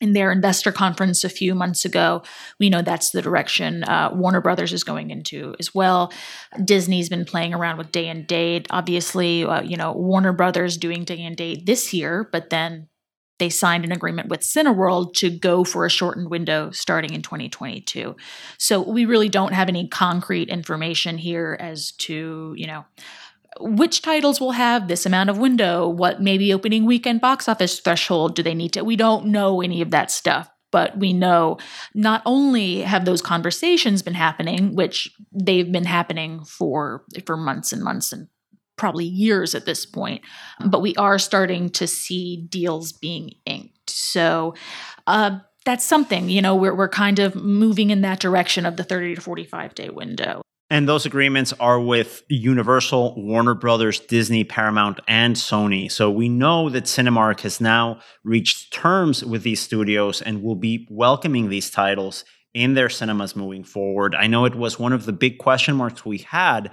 in 0.00 0.12
their 0.12 0.32
investor 0.32 0.72
conference 0.72 1.24
a 1.24 1.28
few 1.28 1.54
months 1.54 1.84
ago. 1.84 2.22
We 2.58 2.70
know 2.70 2.82
that's 2.82 3.10
the 3.10 3.22
direction 3.22 3.84
uh, 3.84 4.10
Warner 4.12 4.40
Brothers 4.40 4.72
is 4.72 4.84
going 4.84 5.10
into 5.10 5.54
as 5.58 5.74
well. 5.74 6.12
Disney's 6.64 7.08
been 7.08 7.24
playing 7.24 7.54
around 7.54 7.78
with 7.78 7.92
day 7.92 8.08
and 8.08 8.26
date. 8.26 8.66
Obviously, 8.70 9.44
uh, 9.44 9.62
you 9.62 9.76
know 9.76 9.92
Warner 9.92 10.32
Brothers 10.32 10.76
doing 10.76 11.04
day 11.04 11.22
and 11.22 11.36
date 11.36 11.66
this 11.66 11.92
year, 11.92 12.28
but 12.32 12.50
then 12.50 12.88
they 13.40 13.48
signed 13.48 13.84
an 13.84 13.90
agreement 13.90 14.28
with 14.28 14.40
Cineworld 14.40 15.14
to 15.14 15.30
go 15.30 15.64
for 15.64 15.86
a 15.86 15.90
shortened 15.90 16.30
window 16.30 16.70
starting 16.72 17.14
in 17.14 17.22
2022. 17.22 18.14
So 18.58 18.82
we 18.82 19.06
really 19.06 19.30
don't 19.30 19.54
have 19.54 19.68
any 19.68 19.88
concrete 19.88 20.50
information 20.50 21.16
here 21.18 21.56
as 21.58 21.92
to 21.92 22.54
you 22.56 22.66
know 22.66 22.84
which 23.58 24.02
titles 24.02 24.40
will 24.40 24.52
have 24.52 24.88
this 24.88 25.06
amount 25.06 25.30
of 25.30 25.38
window, 25.38 25.88
what 25.88 26.22
maybe 26.22 26.52
opening 26.52 26.84
weekend 26.84 27.20
box 27.20 27.48
office 27.48 27.80
threshold 27.80 28.36
do 28.36 28.42
they 28.42 28.54
need 28.54 28.72
to? 28.74 28.84
We 28.84 28.96
don't 28.96 29.26
know 29.26 29.60
any 29.60 29.82
of 29.82 29.90
that 29.90 30.10
stuff, 30.10 30.48
but 30.70 30.96
we 30.98 31.12
know 31.12 31.58
not 31.94 32.22
only 32.24 32.82
have 32.82 33.04
those 33.04 33.22
conversations 33.22 34.02
been 34.02 34.14
happening, 34.14 34.74
which 34.76 35.10
they've 35.32 35.70
been 35.70 35.84
happening 35.84 36.44
for 36.44 37.04
for 37.26 37.36
months 37.36 37.72
and 37.72 37.82
months 37.82 38.12
and 38.12 38.28
probably 38.76 39.04
years 39.04 39.54
at 39.54 39.66
this 39.66 39.84
point. 39.84 40.22
But 40.64 40.80
we 40.80 40.94
are 40.96 41.18
starting 41.18 41.70
to 41.70 41.86
see 41.86 42.46
deals 42.48 42.92
being 42.92 43.32
inked. 43.44 43.90
So, 43.90 44.54
uh, 45.06 45.40
that's 45.66 45.84
something, 45.84 46.30
you 46.30 46.40
know, 46.40 46.56
we're, 46.56 46.74
we're 46.74 46.88
kind 46.88 47.18
of 47.18 47.34
moving 47.34 47.90
in 47.90 48.00
that 48.00 48.18
direction 48.18 48.64
of 48.64 48.76
the 48.76 48.84
30 48.84 49.16
to 49.16 49.20
45 49.20 49.74
day 49.74 49.90
window. 49.90 50.40
And 50.72 50.88
those 50.88 51.04
agreements 51.04 51.52
are 51.58 51.80
with 51.80 52.22
Universal, 52.28 53.20
Warner 53.20 53.54
Brothers, 53.54 53.98
Disney, 53.98 54.44
Paramount, 54.44 55.00
and 55.08 55.34
Sony. 55.34 55.90
So 55.90 56.12
we 56.12 56.28
know 56.28 56.70
that 56.70 56.84
Cinemark 56.84 57.40
has 57.40 57.60
now 57.60 57.98
reached 58.22 58.72
terms 58.72 59.24
with 59.24 59.42
these 59.42 59.60
studios 59.60 60.22
and 60.22 60.44
will 60.44 60.54
be 60.54 60.86
welcoming 60.88 61.48
these 61.48 61.70
titles 61.70 62.24
in 62.54 62.74
their 62.74 62.88
cinemas 62.88 63.34
moving 63.34 63.64
forward. 63.64 64.14
I 64.14 64.28
know 64.28 64.44
it 64.44 64.54
was 64.54 64.78
one 64.78 64.92
of 64.92 65.06
the 65.06 65.12
big 65.12 65.38
question 65.38 65.74
marks 65.74 66.04
we 66.04 66.18
had 66.18 66.72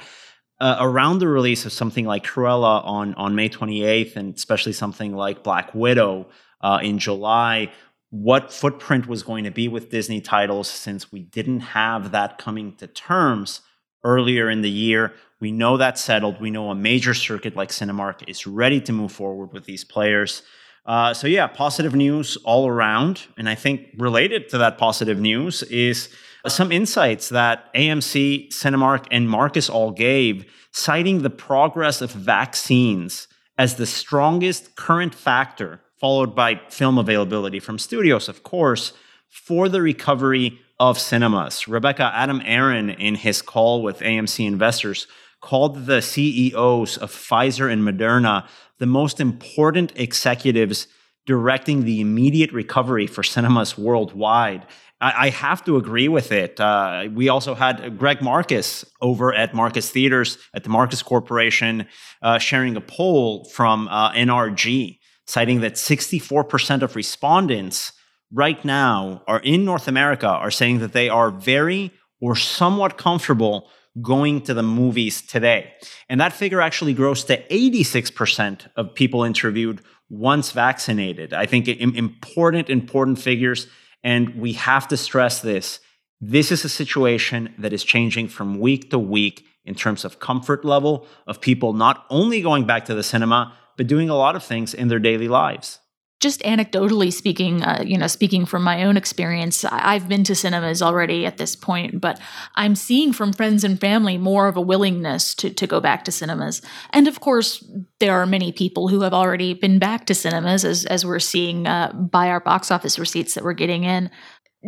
uh, 0.59 0.77
around 0.79 1.17
the 1.17 1.27
release 1.27 1.65
of 1.65 1.73
something 1.73 2.05
like 2.05 2.23
Cruella 2.23 2.85
on, 2.85 3.15
on 3.15 3.33
May 3.33 3.49
28th, 3.49 4.15
and 4.15 4.35
especially 4.35 4.73
something 4.73 5.15
like 5.15 5.43
Black 5.43 5.73
Widow 5.73 6.27
uh, 6.61 6.79
in 6.83 6.99
July. 6.99 7.71
What 8.11 8.53
footprint 8.53 9.07
was 9.07 9.23
going 9.23 9.43
to 9.45 9.51
be 9.51 9.67
with 9.67 9.89
Disney 9.89 10.21
titles 10.21 10.69
since 10.69 11.11
we 11.11 11.21
didn't 11.21 11.61
have 11.61 12.11
that 12.11 12.37
coming 12.37 12.75
to 12.75 12.85
terms 12.85 13.61
earlier 14.07 14.49
in 14.49 14.61
the 14.61 14.69
year. 14.69 15.13
We 15.39 15.51
know 15.51 15.77
that's 15.77 16.01
settled. 16.01 16.41
We 16.41 16.49
know 16.49 16.71
a 16.71 16.75
major 16.75 17.13
circuit 17.13 17.55
like 17.55 17.69
Cinemark 17.69 18.27
is 18.27 18.47
ready 18.47 18.79
to 18.81 18.93
move 18.93 19.11
forward 19.11 19.53
with 19.53 19.65
these 19.65 19.83
players. 19.83 20.41
Uh, 20.85 21.13
so, 21.13 21.27
yeah, 21.27 21.47
positive 21.47 21.93
news 21.93 22.37
all 22.45 22.67
around. 22.67 23.27
And 23.37 23.49
I 23.49 23.55
think 23.55 23.89
related 23.97 24.47
to 24.49 24.57
that 24.59 24.77
positive 24.77 25.19
news 25.19 25.61
is 25.63 26.09
some 26.47 26.71
insights 26.71 27.27
that 27.29 27.71
AMC, 27.73 28.49
Cinemark, 28.49 29.05
and 29.11 29.29
Marcus 29.29 29.69
all 29.69 29.91
gave, 29.91 30.45
citing 30.71 31.21
the 31.21 31.29
progress 31.29 32.01
of 32.01 32.11
vaccines 32.11 33.27
as 33.57 33.75
the 33.75 33.85
strongest 33.85 34.75
current 34.77 35.13
factor, 35.13 35.81
followed 35.99 36.33
by 36.33 36.61
film 36.69 36.97
availability 36.97 37.59
from 37.59 37.77
studios, 37.77 38.29
of 38.29 38.43
course, 38.43 38.93
for 39.29 39.67
the 39.67 39.81
recovery 39.81 40.59
of 40.79 40.99
cinemas. 40.99 41.67
Rebecca 41.67 42.11
Adam 42.13 42.41
Aron, 42.45 42.89
in 42.89 43.15
his 43.15 43.41
call 43.41 43.81
with 43.81 43.99
AMC 43.99 44.45
investors, 44.45 45.07
called 45.41 45.85
the 45.85 46.01
CEOs 46.01 46.97
of 46.97 47.11
Pfizer 47.11 47.71
and 47.71 47.83
Moderna 47.83 48.47
the 48.79 48.85
most 48.85 49.19
important 49.19 49.91
executives 49.95 50.87
directing 51.25 51.83
the 51.83 51.99
immediate 51.99 52.51
recovery 52.53 53.07
for 53.07 53.23
cinemas 53.23 53.77
worldwide. 53.77 54.65
I, 54.99 55.29
have 55.29 55.63
to 55.65 55.77
agree 55.77 56.07
with 56.07 56.31
it. 56.31 56.59
Uh, 56.59 57.09
we 57.13 57.29
also 57.29 57.53
had 57.53 57.99
Greg 57.99 58.19
Marcus 58.19 58.83
over 58.99 59.31
at 59.31 59.53
Marcus 59.53 59.91
Theaters 59.91 60.39
at 60.55 60.63
the 60.63 60.71
Marcus 60.71 61.03
Corporation 61.03 61.85
uh, 62.23 62.39
sharing 62.39 62.75
a 62.75 62.81
poll 62.81 63.45
from 63.45 63.87
uh, 63.89 64.11
NRG 64.13 64.97
citing 65.27 65.61
that 65.61 65.73
64% 65.73 66.81
of 66.81 66.95
respondents 66.95 67.91
right 68.31 68.63
now 68.65 69.23
are 69.27 69.39
in 69.39 69.65
North 69.65 69.87
America 69.87 70.27
are 70.27 70.51
saying 70.51 70.79
that 70.79 70.93
they 70.93 71.09
are 71.09 71.31
very 71.31 71.91
or 72.19 72.35
somewhat 72.35 72.97
comfortable 72.97 73.69
going 74.01 74.41
to 74.41 74.53
the 74.53 74.63
movies 74.63 75.21
today. 75.21 75.73
And 76.09 76.19
that 76.21 76.33
figure 76.33 76.61
actually 76.61 76.93
grows 76.93 77.23
to 77.25 77.41
86% 77.47 78.67
of 78.75 78.93
people 78.93 79.23
interviewed 79.23 79.81
once 80.09 80.51
vaccinated. 80.51 81.33
I 81.33 81.45
think 81.45 81.67
important, 81.67 82.69
important 82.69 83.19
figures. 83.19 83.67
And 84.03 84.35
we 84.35 84.53
have 84.53 84.87
to 84.89 84.97
stress 84.97 85.41
this. 85.41 85.79
This 86.21 86.51
is 86.51 86.63
a 86.63 86.69
situation 86.69 87.53
that 87.57 87.73
is 87.73 87.83
changing 87.83 88.27
from 88.29 88.59
week 88.59 88.89
to 88.91 88.99
week 88.99 89.45
in 89.65 89.75
terms 89.75 90.05
of 90.05 90.19
comfort 90.19 90.63
level 90.63 91.05
of 91.25 91.41
people 91.41 91.73
not 91.73 92.05
only 92.09 92.41
going 92.41 92.65
back 92.65 92.85
to 92.85 92.95
the 92.95 93.03
cinema, 93.03 93.53
but 93.75 93.87
doing 93.87 94.09
a 94.09 94.15
lot 94.15 94.35
of 94.35 94.43
things 94.43 94.73
in 94.73 94.87
their 94.87 94.99
daily 94.99 95.27
lives 95.27 95.79
just 96.19 96.41
anecdotally 96.41 97.13
speaking, 97.13 97.61
uh, 97.61 97.83
you 97.85 97.97
know, 97.97 98.07
speaking 98.07 98.45
from 98.45 98.63
my 98.63 98.83
own 98.83 98.97
experience, 98.97 99.63
I've 99.65 100.07
been 100.07 100.23
to 100.23 100.35
cinemas 100.35 100.81
already 100.81 101.25
at 101.25 101.37
this 101.37 101.55
point, 101.55 102.01
but 102.01 102.19
I'm 102.55 102.75
seeing 102.75 103.13
from 103.13 103.33
friends 103.33 103.63
and 103.63 103.79
family 103.79 104.17
more 104.17 104.47
of 104.47 104.57
a 104.57 104.61
willingness 104.61 105.35
to, 105.35 105.51
to 105.51 105.67
go 105.67 105.79
back 105.79 106.03
to 106.05 106.11
cinemas. 106.11 106.61
And 106.89 107.07
of 107.07 107.19
course, 107.19 107.63
there 107.99 108.15
are 108.15 108.25
many 108.25 108.51
people 108.51 108.87
who 108.87 109.01
have 109.01 109.13
already 109.13 109.53
been 109.53 109.77
back 109.77 110.05
to 110.07 110.15
cinemas, 110.15 110.65
as, 110.65 110.85
as 110.85 111.05
we're 111.05 111.19
seeing 111.19 111.67
uh, 111.67 111.93
by 111.93 112.29
our 112.29 112.39
box 112.39 112.71
office 112.71 112.97
receipts 112.97 113.35
that 113.35 113.43
we're 113.43 113.53
getting 113.53 113.83
in. 113.83 114.09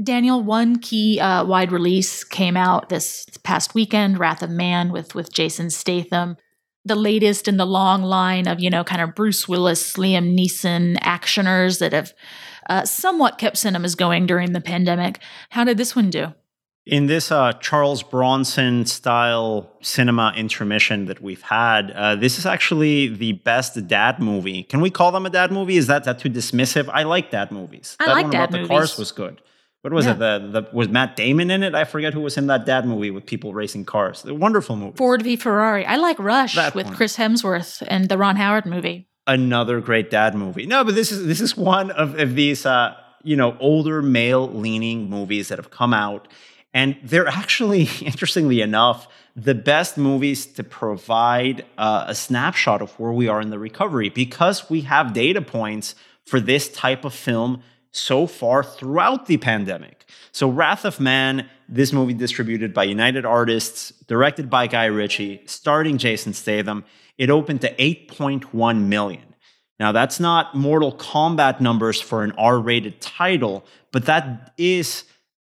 Daniel, 0.03 0.43
one 0.43 0.77
key 0.77 1.19
uh, 1.19 1.43
wide 1.43 1.71
release 1.71 2.23
came 2.23 2.55
out 2.55 2.89
this 2.89 3.25
past 3.43 3.73
weekend, 3.73 4.19
Wrath 4.19 4.43
of 4.43 4.51
Man 4.51 4.91
with, 4.91 5.15
with 5.15 5.33
Jason 5.33 5.71
Statham 5.71 6.37
the 6.85 6.95
latest 6.95 7.47
in 7.47 7.57
the 7.57 7.65
long 7.65 8.03
line 8.03 8.47
of, 8.47 8.59
you 8.59 8.69
know, 8.69 8.83
kind 8.83 9.01
of 9.01 9.15
Bruce 9.15 9.47
Willis, 9.47 9.93
Liam 9.93 10.37
Neeson 10.37 10.97
actioners 10.99 11.79
that 11.79 11.93
have 11.93 12.13
uh, 12.69 12.85
somewhat 12.85 13.37
kept 13.37 13.57
cinemas 13.57 13.95
going 13.95 14.25
during 14.25 14.53
the 14.53 14.61
pandemic. 14.61 15.19
How 15.49 15.63
did 15.63 15.77
this 15.77 15.95
one 15.95 16.09
do? 16.09 16.33
In 16.85 17.05
this 17.05 17.31
uh, 17.31 17.53
Charles 17.53 18.01
Bronson 18.01 18.85
style 18.85 19.69
cinema 19.81 20.33
intermission 20.35 21.05
that 21.05 21.21
we've 21.21 21.41
had, 21.41 21.91
uh, 21.91 22.15
this 22.15 22.39
is 22.39 22.45
actually 22.45 23.07
the 23.07 23.33
best 23.33 23.87
dad 23.87 24.19
movie. 24.19 24.63
Can 24.63 24.81
we 24.81 24.89
call 24.89 25.11
them 25.11 25.25
a 25.25 25.29
dad 25.29 25.51
movie? 25.51 25.77
Is 25.77 25.87
that, 25.87 26.05
that 26.05 26.17
too 26.17 26.29
dismissive? 26.29 26.89
I 26.91 27.03
like 27.03 27.29
dad 27.29 27.51
movies. 27.51 27.95
I 27.99 28.05
that 28.07 28.13
like 28.13 28.23
one 28.23 28.31
dad 28.31 28.49
about 28.49 28.51
movies. 28.53 28.67
the 28.67 28.73
cars 28.73 28.97
was 28.97 29.11
good. 29.11 29.41
What 29.81 29.93
was 29.93 30.05
yeah. 30.05 30.13
it? 30.13 30.19
The, 30.19 30.61
the 30.61 30.69
was 30.73 30.89
Matt 30.89 31.15
Damon 31.15 31.49
in 31.49 31.63
it? 31.63 31.73
I 31.73 31.85
forget 31.85 32.13
who 32.13 32.19
was 32.21 32.37
in 32.37 32.47
that 32.47 32.65
dad 32.65 32.85
movie 32.85 33.11
with 33.11 33.25
people 33.25 33.53
racing 33.53 33.85
cars. 33.85 34.23
The 34.23 34.35
wonderful 34.35 34.75
movie. 34.75 34.97
Ford 34.97 35.21
v 35.21 35.37
Ferrari. 35.37 35.85
I 35.85 35.95
like 35.95 36.19
Rush 36.19 36.55
that 36.55 36.75
with. 36.75 36.93
Chris 36.93 37.15
Hemsworth 37.15 37.81
and 37.87 38.09
the 38.09 38.17
Ron 38.17 38.35
Howard 38.35 38.65
movie. 38.65 39.07
Another 39.25 39.79
great 39.79 40.09
dad 40.09 40.35
movie. 40.35 40.65
No, 40.65 40.83
but 40.83 40.95
this 40.95 41.11
is 41.11 41.25
this 41.25 41.39
is 41.39 41.55
one 41.55 41.91
of, 41.91 42.19
of 42.19 42.35
these 42.35 42.65
uh, 42.65 42.95
you 43.23 43.37
know 43.37 43.55
older 43.59 44.01
male 44.01 44.49
leaning 44.49 45.09
movies 45.09 45.47
that 45.47 45.59
have 45.59 45.71
come 45.71 45.93
out, 45.93 46.27
and 46.73 46.97
they're 47.01 47.27
actually 47.27 47.83
interestingly 48.01 48.59
enough 48.59 49.07
the 49.35 49.55
best 49.55 49.97
movies 49.97 50.45
to 50.45 50.63
provide 50.63 51.65
uh, 51.77 52.03
a 52.07 52.15
snapshot 52.15 52.81
of 52.81 52.91
where 52.99 53.13
we 53.13 53.29
are 53.29 53.39
in 53.39 53.49
the 53.49 53.59
recovery 53.59 54.09
because 54.09 54.69
we 54.69 54.81
have 54.81 55.13
data 55.13 55.41
points 55.41 55.95
for 56.25 56.41
this 56.41 56.67
type 56.69 57.05
of 57.05 57.13
film 57.13 57.63
so 57.91 58.27
far 58.27 58.63
throughout 58.63 59.25
the 59.25 59.37
pandemic. 59.37 60.05
So, 60.31 60.47
Wrath 60.47 60.85
of 60.85 60.99
Man, 60.99 61.49
this 61.67 61.91
movie 61.91 62.13
distributed 62.13 62.73
by 62.73 62.83
United 62.83 63.25
Artists, 63.25 63.91
directed 64.07 64.49
by 64.49 64.67
Guy 64.67 64.85
Ritchie, 64.85 65.41
starring 65.45 65.97
Jason 65.97 66.33
Statham, 66.33 66.85
it 67.17 67.29
opened 67.29 67.61
to 67.61 67.75
8.1 67.75 68.85
million. 68.85 69.35
Now, 69.79 69.91
that's 69.91 70.19
not 70.19 70.55
Mortal 70.55 70.93
Kombat 70.93 71.61
numbers 71.61 72.01
for 72.01 72.23
an 72.23 72.33
R 72.33 72.59
rated 72.59 73.01
title, 73.01 73.65
but 73.91 74.05
that 74.05 74.53
is 74.57 75.05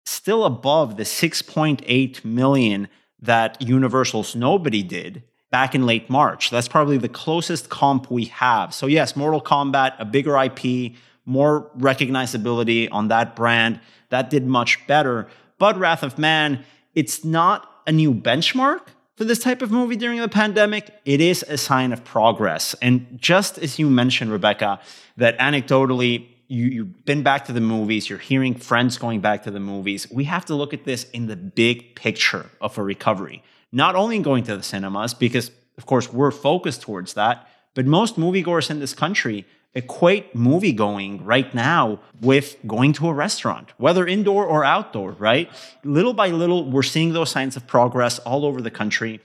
still 0.05 0.45
above 0.45 0.97
the 0.97 1.03
6.8 1.03 2.25
million 2.25 2.89
that 3.21 3.61
Universal's 3.61 4.37
Nobody 4.37 4.83
did 4.83 5.23
back 5.51 5.75
in 5.75 5.87
late 5.87 6.09
March. 6.11 6.51
That's 6.51 6.69
probably 6.69 6.99
the 6.99 7.09
closest 7.09 7.69
comp 7.69 8.11
we 8.11 8.27
have. 8.27 8.75
So, 8.75 8.87
yes, 8.87 9.17
Mortal 9.17 9.41
Kombat, 9.41 9.95
a 9.99 10.05
bigger 10.05 10.37
IP, 10.37 10.95
more 11.29 11.71
recognizability 11.79 12.89
on 12.91 13.09
that 13.09 13.37
brand. 13.37 13.81
That 14.09 14.31
did 14.31 14.47
much 14.47 14.85
better. 14.87 15.29
But 15.59 15.79
Wrath 15.79 16.03
of 16.03 16.19
Man, 16.19 16.65
it's 16.95 17.25
not 17.25 17.71
a 17.87 17.93
new 17.93 18.15
benchmark 18.15 18.81
for 19.15 19.25
this 19.25 19.39
type 19.39 19.63
of 19.63 19.71
movie 19.71 19.97
during 19.97 20.21
the 20.21 20.29
pandemic. 20.29 20.91
It 21.05 21.21
is 21.21 21.45
a 21.49 21.59
sign 21.59 21.93
of 21.93 22.03
progress. 22.05 22.75
And 22.81 23.19
just 23.21 23.59
as 23.59 23.79
you 23.79 23.91
mentioned, 23.91 24.33
Rebecca, 24.33 24.81
that 25.17 25.39
anecdotally, 25.39 26.29
you, 26.47 26.65
you've 26.67 27.05
been 27.05 27.23
back 27.23 27.45
to 27.47 27.53
the 27.53 27.61
movies, 27.61 28.09
you're 28.09 28.19
hearing 28.19 28.55
friends 28.55 28.97
going 28.97 29.21
back 29.21 29.43
to 29.43 29.51
the 29.51 29.61
movies. 29.61 30.11
We 30.11 30.25
have 30.25 30.45
to 30.47 30.55
look 30.55 30.73
at 30.73 30.85
this 30.85 31.05
in 31.11 31.27
the 31.27 31.37
big 31.37 31.95
picture 31.95 32.47
of 32.61 32.79
a 32.79 32.83
recovery. 32.83 33.43
Not 33.71 33.97
only 33.97 34.19
going 34.21 34.45
to 34.45 34.57
the 34.57 34.63
cinemas, 34.63 35.13
because 35.13 35.51
of 35.77 35.85
course 35.85 36.11
we're 36.11 36.31
focused 36.31 36.81
towards 36.83 37.15
that, 37.15 37.47
but 37.75 37.87
most 37.87 38.17
moviegoers 38.17 38.71
in 38.71 38.81
this 38.81 38.95
country 38.95 39.47
equate 39.75 40.35
movie 40.35 40.73
going 40.73 41.25
right 41.25 41.55
now 41.55 42.01
with 42.21 42.57
going 42.67 42.93
to 42.95 43.09
a 43.09 43.15
restaurant, 43.15 43.73
whether 43.77 44.07
indoor 44.07 44.45
or 44.45 44.65
outdoor, 44.65 45.13
right? 45.13 45.51
Little 45.85 46.15
by 46.15 46.29
little, 46.29 46.71
we're 46.71 46.83
seeing 46.83 47.13
those 47.13 47.31
signs 47.31 47.57
of 47.57 47.67
progress 47.67 48.19
all 48.21 48.45
over 48.45 48.61
the 48.61 48.71
country. 48.71 49.21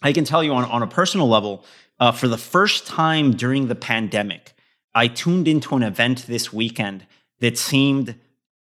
I 0.00 0.12
can 0.12 0.24
tell 0.24 0.42
you 0.42 0.52
on, 0.52 0.64
on 0.64 0.82
a 0.82 0.86
personal 0.86 1.28
level, 1.28 1.64
uh, 2.00 2.12
for 2.12 2.28
the 2.28 2.38
first 2.38 2.86
time 2.86 3.32
during 3.32 3.68
the 3.68 3.74
pandemic, 3.74 4.54
I 4.94 5.08
tuned 5.08 5.48
into 5.48 5.76
an 5.76 5.82
event 5.82 6.26
this 6.26 6.52
weekend 6.52 7.06
that 7.40 7.58
seemed 7.58 8.14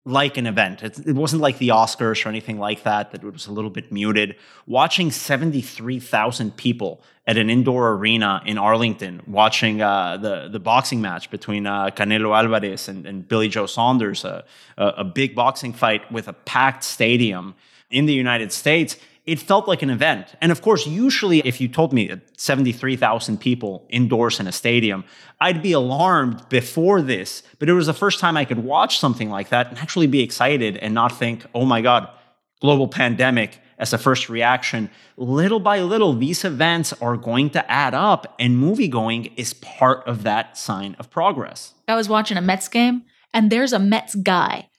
like 0.06 0.36
an 0.36 0.46
event. 0.46 0.84
It, 0.84 1.16
wasn't 1.16 1.42
like 1.42 1.58
the 1.58 1.68
Oscars 1.68 2.24
or 2.24 2.28
anything 2.28 2.60
like 2.60 2.84
that, 2.84 3.10
that 3.10 3.24
was 3.24 3.48
a 3.48 3.52
little 3.52 3.70
bit 3.70 3.90
muted. 3.90 4.36
Watching 4.66 5.10
73,000 5.10 6.56
people 6.56 7.02
at 7.26 7.36
an 7.36 7.50
indoor 7.50 7.90
arena 7.94 8.40
in 8.46 8.56
Arlington, 8.56 9.20
watching 9.26 9.82
uh, 9.82 10.16
the, 10.16 10.48
the 10.48 10.60
boxing 10.60 11.00
match 11.00 11.28
between 11.28 11.66
uh, 11.66 11.90
Canelo 11.90 12.38
Alvarez 12.38 12.86
and, 12.88 13.04
and, 13.04 13.26
Billy 13.26 13.48
Joe 13.48 13.66
Saunders, 13.66 14.24
a, 14.24 14.44
a 14.78 15.02
big 15.02 15.34
boxing 15.34 15.72
fight 15.72 16.10
with 16.12 16.28
a 16.28 16.32
packed 16.32 16.84
stadium 16.84 17.56
in 17.90 18.06
the 18.06 18.14
United 18.14 18.52
States, 18.52 18.96
it 19.26 19.40
felt 19.40 19.66
like 19.66 19.82
an 19.82 19.90
event. 19.90 20.34
And 20.40 20.52
of 20.52 20.62
course, 20.62 20.86
usually 20.86 21.40
if 21.40 21.60
you 21.60 21.68
told 21.68 21.92
me 21.92 22.10
73,000 22.38 23.38
people 23.38 23.86
indoors 23.90 24.38
in 24.38 24.46
a 24.46 24.52
stadium, 24.52 25.04
I'd 25.40 25.62
be 25.62 25.72
alarmed 25.72 26.48
before 26.48 27.02
this. 27.02 27.42
But 27.58 27.68
it 27.68 27.72
was 27.72 27.86
the 27.86 27.92
first 27.92 28.20
time 28.20 28.36
I 28.36 28.44
could 28.44 28.60
watch 28.60 28.98
something 28.98 29.28
like 29.28 29.48
that 29.48 29.68
and 29.68 29.78
actually 29.78 30.06
be 30.06 30.22
excited 30.22 30.76
and 30.76 30.94
not 30.94 31.18
think, 31.18 31.44
oh 31.54 31.64
my 31.64 31.80
God, 31.80 32.08
global 32.60 32.86
pandemic 32.86 33.60
as 33.78 33.92
a 33.92 33.98
first 33.98 34.28
reaction. 34.28 34.90
Little 35.16 35.60
by 35.60 35.80
little, 35.80 36.12
these 36.12 36.44
events 36.44 36.92
are 36.94 37.16
going 37.16 37.50
to 37.50 37.70
add 37.70 37.94
up, 37.94 38.34
and 38.38 38.56
movie 38.56 38.88
going 38.88 39.26
is 39.36 39.54
part 39.54 40.06
of 40.06 40.22
that 40.22 40.56
sign 40.56 40.96
of 40.98 41.10
progress. 41.10 41.74
I 41.88 41.94
was 41.94 42.08
watching 42.08 42.38
a 42.38 42.40
Mets 42.40 42.68
game, 42.68 43.02
and 43.34 43.50
there's 43.50 43.72
a 43.72 43.78
Mets 43.78 44.14
guy 44.14 44.70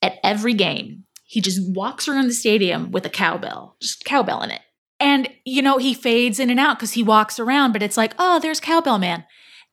at 0.00 0.18
every 0.24 0.54
game 0.54 1.04
he 1.30 1.40
just 1.40 1.60
walks 1.62 2.08
around 2.08 2.26
the 2.26 2.34
stadium 2.34 2.90
with 2.90 3.06
a 3.06 3.08
cowbell, 3.08 3.76
just 3.80 4.04
cowbell 4.04 4.42
in 4.42 4.50
it. 4.50 4.62
And, 4.98 5.28
you 5.44 5.62
know, 5.62 5.78
he 5.78 5.94
fades 5.94 6.40
in 6.40 6.50
and 6.50 6.58
out 6.58 6.76
because 6.76 6.94
he 6.94 7.04
walks 7.04 7.38
around, 7.38 7.70
but 7.70 7.84
it's 7.84 7.96
like, 7.96 8.14
oh, 8.18 8.40
there's 8.40 8.58
Cowbell 8.58 8.98
Man. 8.98 9.24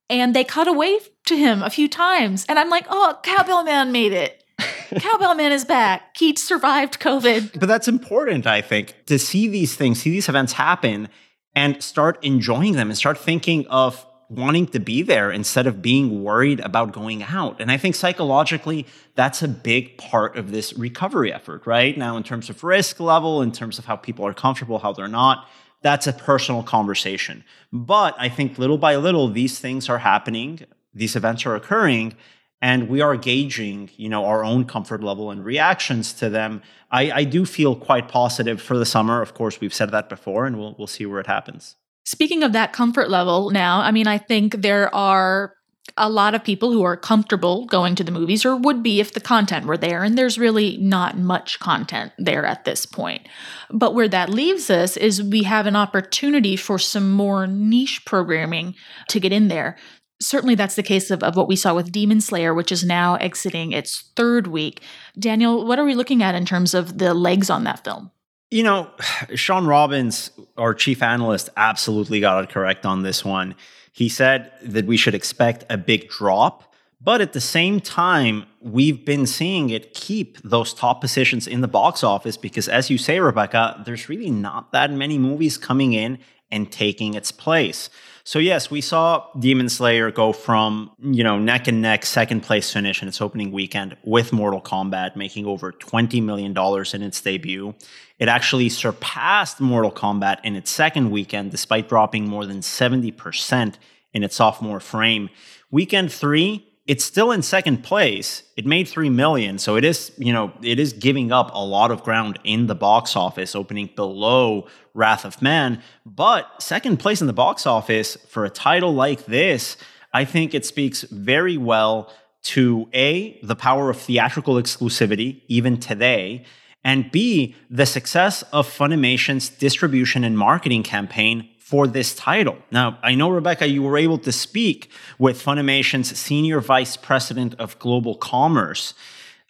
And 0.07 0.35
they 0.35 0.43
cut 0.43 0.67
away 0.67 0.99
to 1.25 1.35
him 1.35 1.63
a 1.63 1.71
few 1.71 1.89
times. 1.89 2.45
And 2.47 2.59
I'm 2.59 2.69
like, 2.69 2.85
oh, 2.91 3.17
Cowbell 3.23 3.63
Man 3.63 3.91
made 3.91 4.13
it. 4.13 4.43
Cowbell 4.99 5.33
Man 5.33 5.51
is 5.51 5.65
back. 5.65 6.15
He 6.15 6.35
survived 6.35 6.99
COVID. 6.99 7.59
But 7.59 7.67
that's 7.67 7.87
important, 7.87 8.45
I 8.45 8.61
think, 8.61 8.93
to 9.07 9.17
see 9.17 9.47
these 9.47 9.75
things, 9.75 9.99
see 9.99 10.11
these 10.11 10.29
events 10.29 10.53
happen 10.53 11.09
and 11.55 11.81
start 11.81 12.23
enjoying 12.23 12.73
them 12.73 12.89
and 12.91 12.97
start 12.97 13.17
thinking 13.17 13.65
of 13.65 14.05
wanting 14.29 14.67
to 14.67 14.79
be 14.79 15.01
there 15.01 15.31
instead 15.31 15.67
of 15.67 15.81
being 15.81 16.23
worried 16.23 16.59
about 16.59 16.91
going 16.91 17.23
out. 17.23 17.61
And 17.61 17.71
I 17.71 17.77
think 17.77 17.95
psychologically, 17.95 18.85
that's 19.15 19.41
a 19.41 19.47
big 19.47 19.97
part 19.97 20.35
of 20.37 20.51
this 20.51 20.73
recovery 20.73 21.31
effort, 21.31 21.65
right? 21.65 21.97
Now, 21.97 22.17
in 22.17 22.23
terms 22.23 22.49
of 22.49 22.63
risk 22.63 22.99
level, 22.99 23.41
in 23.41 23.51
terms 23.51 23.79
of 23.79 23.85
how 23.85 23.95
people 23.95 24.25
are 24.25 24.33
comfortable, 24.33 24.79
how 24.79 24.91
they're 24.91 25.07
not, 25.07 25.47
that's 25.81 26.07
a 26.07 26.13
personal 26.13 26.63
conversation. 26.63 27.43
But 27.71 28.15
I 28.17 28.27
think 28.27 28.57
little 28.57 28.77
by 28.77 28.97
little, 28.97 29.29
these 29.29 29.59
things 29.59 29.87
are 29.87 29.99
happening, 29.99 30.59
these 30.93 31.15
events 31.15 31.45
are 31.45 31.55
occurring. 31.55 32.15
And 32.59 32.89
we 32.89 33.01
are 33.01 33.15
gauging, 33.15 33.91
you 33.97 34.09
know, 34.09 34.25
our 34.25 34.43
own 34.43 34.65
comfort 34.65 35.03
level 35.03 35.29
and 35.29 35.45
reactions 35.45 36.11
to 36.13 36.27
them. 36.27 36.63
I, 36.89 37.11
I 37.11 37.23
do 37.23 37.45
feel 37.45 37.75
quite 37.75 38.07
positive 38.07 38.59
for 38.59 38.75
the 38.79 38.85
summer. 38.85 39.21
Of 39.21 39.35
course, 39.35 39.61
we've 39.61 39.73
said 39.73 39.91
that 39.91 40.09
before, 40.09 40.47
and 40.47 40.57
we'll 40.57 40.73
we'll 40.75 40.87
see 40.87 41.05
where 41.05 41.19
it 41.19 41.27
happens. 41.27 41.75
Speaking 42.07 42.41
of 42.41 42.53
that 42.53 42.71
comfort 42.71 43.09
level 43.09 43.49
now, 43.49 43.81
I 43.81 43.91
mean, 43.91 44.07
I 44.07 44.17
think 44.17 44.61
there 44.61 44.95
are 44.95 45.55
a 45.97 46.09
lot 46.09 46.33
of 46.33 46.41
people 46.41 46.71
who 46.71 46.81
are 46.83 46.95
comfortable 46.95 47.65
going 47.65 47.95
to 47.95 48.03
the 48.05 48.13
movies 48.13 48.45
or 48.45 48.55
would 48.55 48.81
be 48.81 49.01
if 49.01 49.11
the 49.11 49.19
content 49.19 49.65
were 49.65 49.75
there, 49.75 50.03
and 50.03 50.17
there's 50.17 50.39
really 50.39 50.77
not 50.77 51.17
much 51.17 51.59
content 51.59 52.13
there 52.17 52.45
at 52.45 52.63
this 52.63 52.85
point. 52.85 53.27
But 53.69 53.93
where 53.93 54.07
that 54.07 54.29
leaves 54.29 54.69
us 54.69 54.95
is 54.95 55.21
we 55.21 55.43
have 55.43 55.67
an 55.67 55.75
opportunity 55.75 56.55
for 56.55 56.79
some 56.79 57.11
more 57.11 57.45
niche 57.45 58.05
programming 58.05 58.75
to 59.09 59.19
get 59.19 59.33
in 59.33 59.49
there. 59.49 59.75
Certainly, 60.21 60.55
that's 60.55 60.75
the 60.75 60.83
case 60.83 61.11
of, 61.11 61.21
of 61.23 61.35
what 61.35 61.49
we 61.49 61.57
saw 61.57 61.75
with 61.75 61.91
Demon 61.91 62.21
Slayer, 62.21 62.53
which 62.53 62.71
is 62.71 62.85
now 62.85 63.15
exiting 63.15 63.73
its 63.73 64.13
third 64.15 64.47
week. 64.47 64.81
Daniel, 65.19 65.67
what 65.67 65.77
are 65.77 65.85
we 65.85 65.93
looking 65.93 66.23
at 66.23 66.35
in 66.35 66.45
terms 66.45 66.73
of 66.73 66.99
the 66.99 67.13
legs 67.13 67.49
on 67.49 67.65
that 67.65 67.83
film? 67.83 68.11
You 68.49 68.63
know, 68.63 68.89
Shawn 69.35 69.67
Robbins, 69.67 70.31
our 70.57 70.73
chief 70.73 71.01
analyst, 71.03 71.49
absolutely 71.57 72.19
got 72.19 72.43
it 72.43 72.49
correct 72.49 72.85
on 72.85 73.03
this 73.03 73.23
one. 73.23 73.55
He 73.91 74.09
said 74.09 74.51
that 74.61 74.85
we 74.85 74.97
should 74.97 75.15
expect 75.15 75.65
a 75.69 75.77
big 75.77 76.09
drop, 76.09 76.73
but 77.01 77.21
at 77.21 77.33
the 77.33 77.41
same 77.41 77.79
time, 77.79 78.45
we've 78.61 79.05
been 79.05 79.25
seeing 79.25 79.69
it 79.69 79.93
keep 79.93 80.37
those 80.43 80.73
top 80.73 81.01
positions 81.01 81.47
in 81.47 81.61
the 81.61 81.67
box 81.67 82.03
office 82.03 82.37
because, 82.37 82.67
as 82.67 82.89
you 82.89 82.97
say, 82.97 83.19
Rebecca, 83.19 83.81
there's 83.85 84.09
really 84.09 84.29
not 84.29 84.71
that 84.71 84.91
many 84.91 85.17
movies 85.17 85.57
coming 85.57 85.93
in 85.93 86.19
and 86.51 86.71
taking 86.71 87.13
its 87.13 87.31
place. 87.31 87.89
So 88.27 88.39
yes, 88.39 88.69
we 88.69 88.81
saw 88.81 89.25
Demon 89.39 89.69
Slayer 89.69 90.11
go 90.11 90.33
from, 90.33 90.91
you 90.99 91.23
know, 91.23 91.39
neck 91.39 91.69
and 91.69 91.81
neck 91.81 92.05
second 92.05 92.41
place 92.41 92.73
finish 92.73 93.01
in 93.01 93.07
its 93.07 93.21
opening 93.21 93.53
weekend 93.53 93.95
with 94.03 94.33
Mortal 94.33 94.59
Kombat, 94.59 95.15
making 95.15 95.45
over 95.45 95.71
$20 95.71 96.21
million 96.21 96.51
in 96.93 97.01
its 97.03 97.21
debut. 97.21 97.73
It 98.19 98.27
actually 98.27 98.67
surpassed 98.67 99.61
Mortal 99.61 99.93
Kombat 99.93 100.39
in 100.43 100.57
its 100.57 100.69
second 100.69 101.09
weekend, 101.09 101.51
despite 101.51 101.87
dropping 101.87 102.27
more 102.27 102.45
than 102.45 102.59
70% 102.59 103.75
in 104.11 104.23
its 104.25 104.35
sophomore 104.35 104.81
frame. 104.81 105.29
Weekend 105.71 106.11
three, 106.11 106.66
it's 106.87 107.03
still 107.03 107.31
in 107.31 107.41
second 107.41 107.83
place. 107.83 108.43
It 108.55 108.65
made 108.65 108.87
3 108.87 109.09
million, 109.09 109.59
so 109.59 109.75
it 109.75 109.83
is, 109.83 110.11
you 110.17 110.31
know, 110.31 110.53
it 110.61 110.79
is 110.79 110.93
giving 110.93 111.33
up 111.33 111.51
a 111.53 111.63
lot 111.63 111.91
of 111.91 112.01
ground 112.01 112.39
in 112.45 112.67
the 112.67 112.75
box 112.75 113.15
office, 113.15 113.55
opening 113.55 113.89
below 113.95 114.67
Wrath 114.93 115.25
of 115.25 115.41
Man, 115.41 115.83
but 116.05 116.61
second 116.63 116.97
place 116.97 117.21
in 117.21 117.27
the 117.27 117.33
box 117.33 117.67
office 117.67 118.15
for 118.29 118.45
a 118.45 118.49
title 118.49 118.93
like 118.93 119.25
this, 119.25 119.75
I 120.13 120.25
think 120.25 120.55
it 120.55 120.65
speaks 120.65 121.03
very 121.03 121.57
well 121.57 122.11
to 122.43 122.87
A, 122.93 123.37
the 123.43 123.55
power 123.55 123.89
of 123.89 123.97
theatrical 123.97 124.55
exclusivity 124.55 125.41
even 125.47 125.79
today, 125.79 126.45
and 126.83 127.11
B, 127.11 127.53
the 127.69 127.85
success 127.85 128.43
of 128.53 128.65
Funimation's 128.65 129.49
distribution 129.49 130.23
and 130.23 130.37
marketing 130.37 130.83
campaign 130.83 131.49
for 131.67 131.85
this 131.85 132.15
title. 132.15 132.57
Now, 132.71 132.97
I 133.03 133.13
know, 133.13 133.29
Rebecca, 133.29 133.67
you 133.67 133.83
were 133.83 133.97
able 133.97 134.17
to 134.19 134.31
speak 134.31 134.89
with 135.19 135.43
Funimation's 135.43 136.17
Senior 136.17 136.61
Vice 136.61 136.95
President 136.95 137.55
of 137.59 137.77
Global 137.77 138.15
Commerce, 138.15 138.93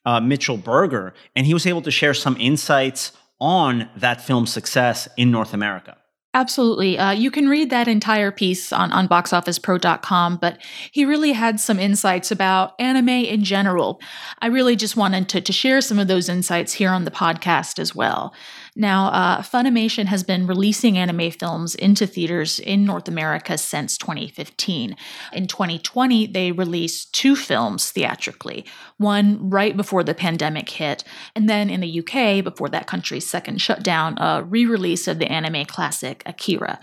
uh, 0.03 0.19
Mitchell 0.19 0.57
Berger, 0.57 1.13
and 1.35 1.45
he 1.45 1.53
was 1.53 1.67
able 1.67 1.83
to 1.83 1.91
share 1.91 2.15
some 2.15 2.35
insights 2.39 3.11
on 3.39 3.87
that 3.95 4.19
film's 4.19 4.51
success 4.51 5.07
in 5.15 5.29
North 5.29 5.53
America. 5.53 5.95
Absolutely. 6.33 6.97
Uh, 6.97 7.11
you 7.11 7.31
can 7.31 7.49
read 7.49 7.69
that 7.69 7.87
entire 7.87 8.31
piece 8.31 8.73
on, 8.73 8.91
on 8.91 9.07
boxofficepro.com, 9.07 10.37
but 10.37 10.59
he 10.91 11.05
really 11.05 11.33
had 11.33 11.59
some 11.59 11.79
insights 11.79 12.31
about 12.31 12.73
anime 12.79 13.09
in 13.09 13.43
general. 13.43 14.01
I 14.39 14.47
really 14.47 14.75
just 14.75 14.97
wanted 14.97 15.29
to, 15.29 15.41
to 15.41 15.53
share 15.53 15.81
some 15.81 15.99
of 15.99 16.07
those 16.07 16.29
insights 16.29 16.73
here 16.73 16.89
on 16.89 17.05
the 17.05 17.11
podcast 17.11 17.79
as 17.79 17.95
well. 17.95 18.33
Now, 18.79 19.07
uh, 19.07 19.41
Funimation 19.41 20.05
has 20.05 20.21
been 20.21 20.45
releasing 20.45 20.99
anime 20.99 21.31
films 21.31 21.73
into 21.73 22.05
theaters 22.05 22.59
in 22.59 22.85
North 22.85 23.07
America 23.07 23.57
since 23.57 23.97
2015. 23.97 24.95
In 25.33 25.47
2020, 25.47 26.27
they 26.27 26.51
released 26.51 27.11
two 27.11 27.35
films 27.35 27.89
theatrically 27.89 28.65
one 28.97 29.49
right 29.49 29.75
before 29.75 30.03
the 30.03 30.13
pandemic 30.13 30.69
hit, 30.69 31.03
and 31.35 31.49
then 31.49 31.71
in 31.71 31.81
the 31.81 31.99
UK, 31.99 32.43
before 32.43 32.69
that 32.69 32.85
country's 32.85 33.27
second 33.27 33.59
shutdown, 33.61 34.15
a 34.19 34.43
re 34.43 34.63
release 34.65 35.07
of 35.07 35.17
the 35.17 35.31
anime 35.31 35.65
classic 35.65 36.21
Akira. 36.27 36.79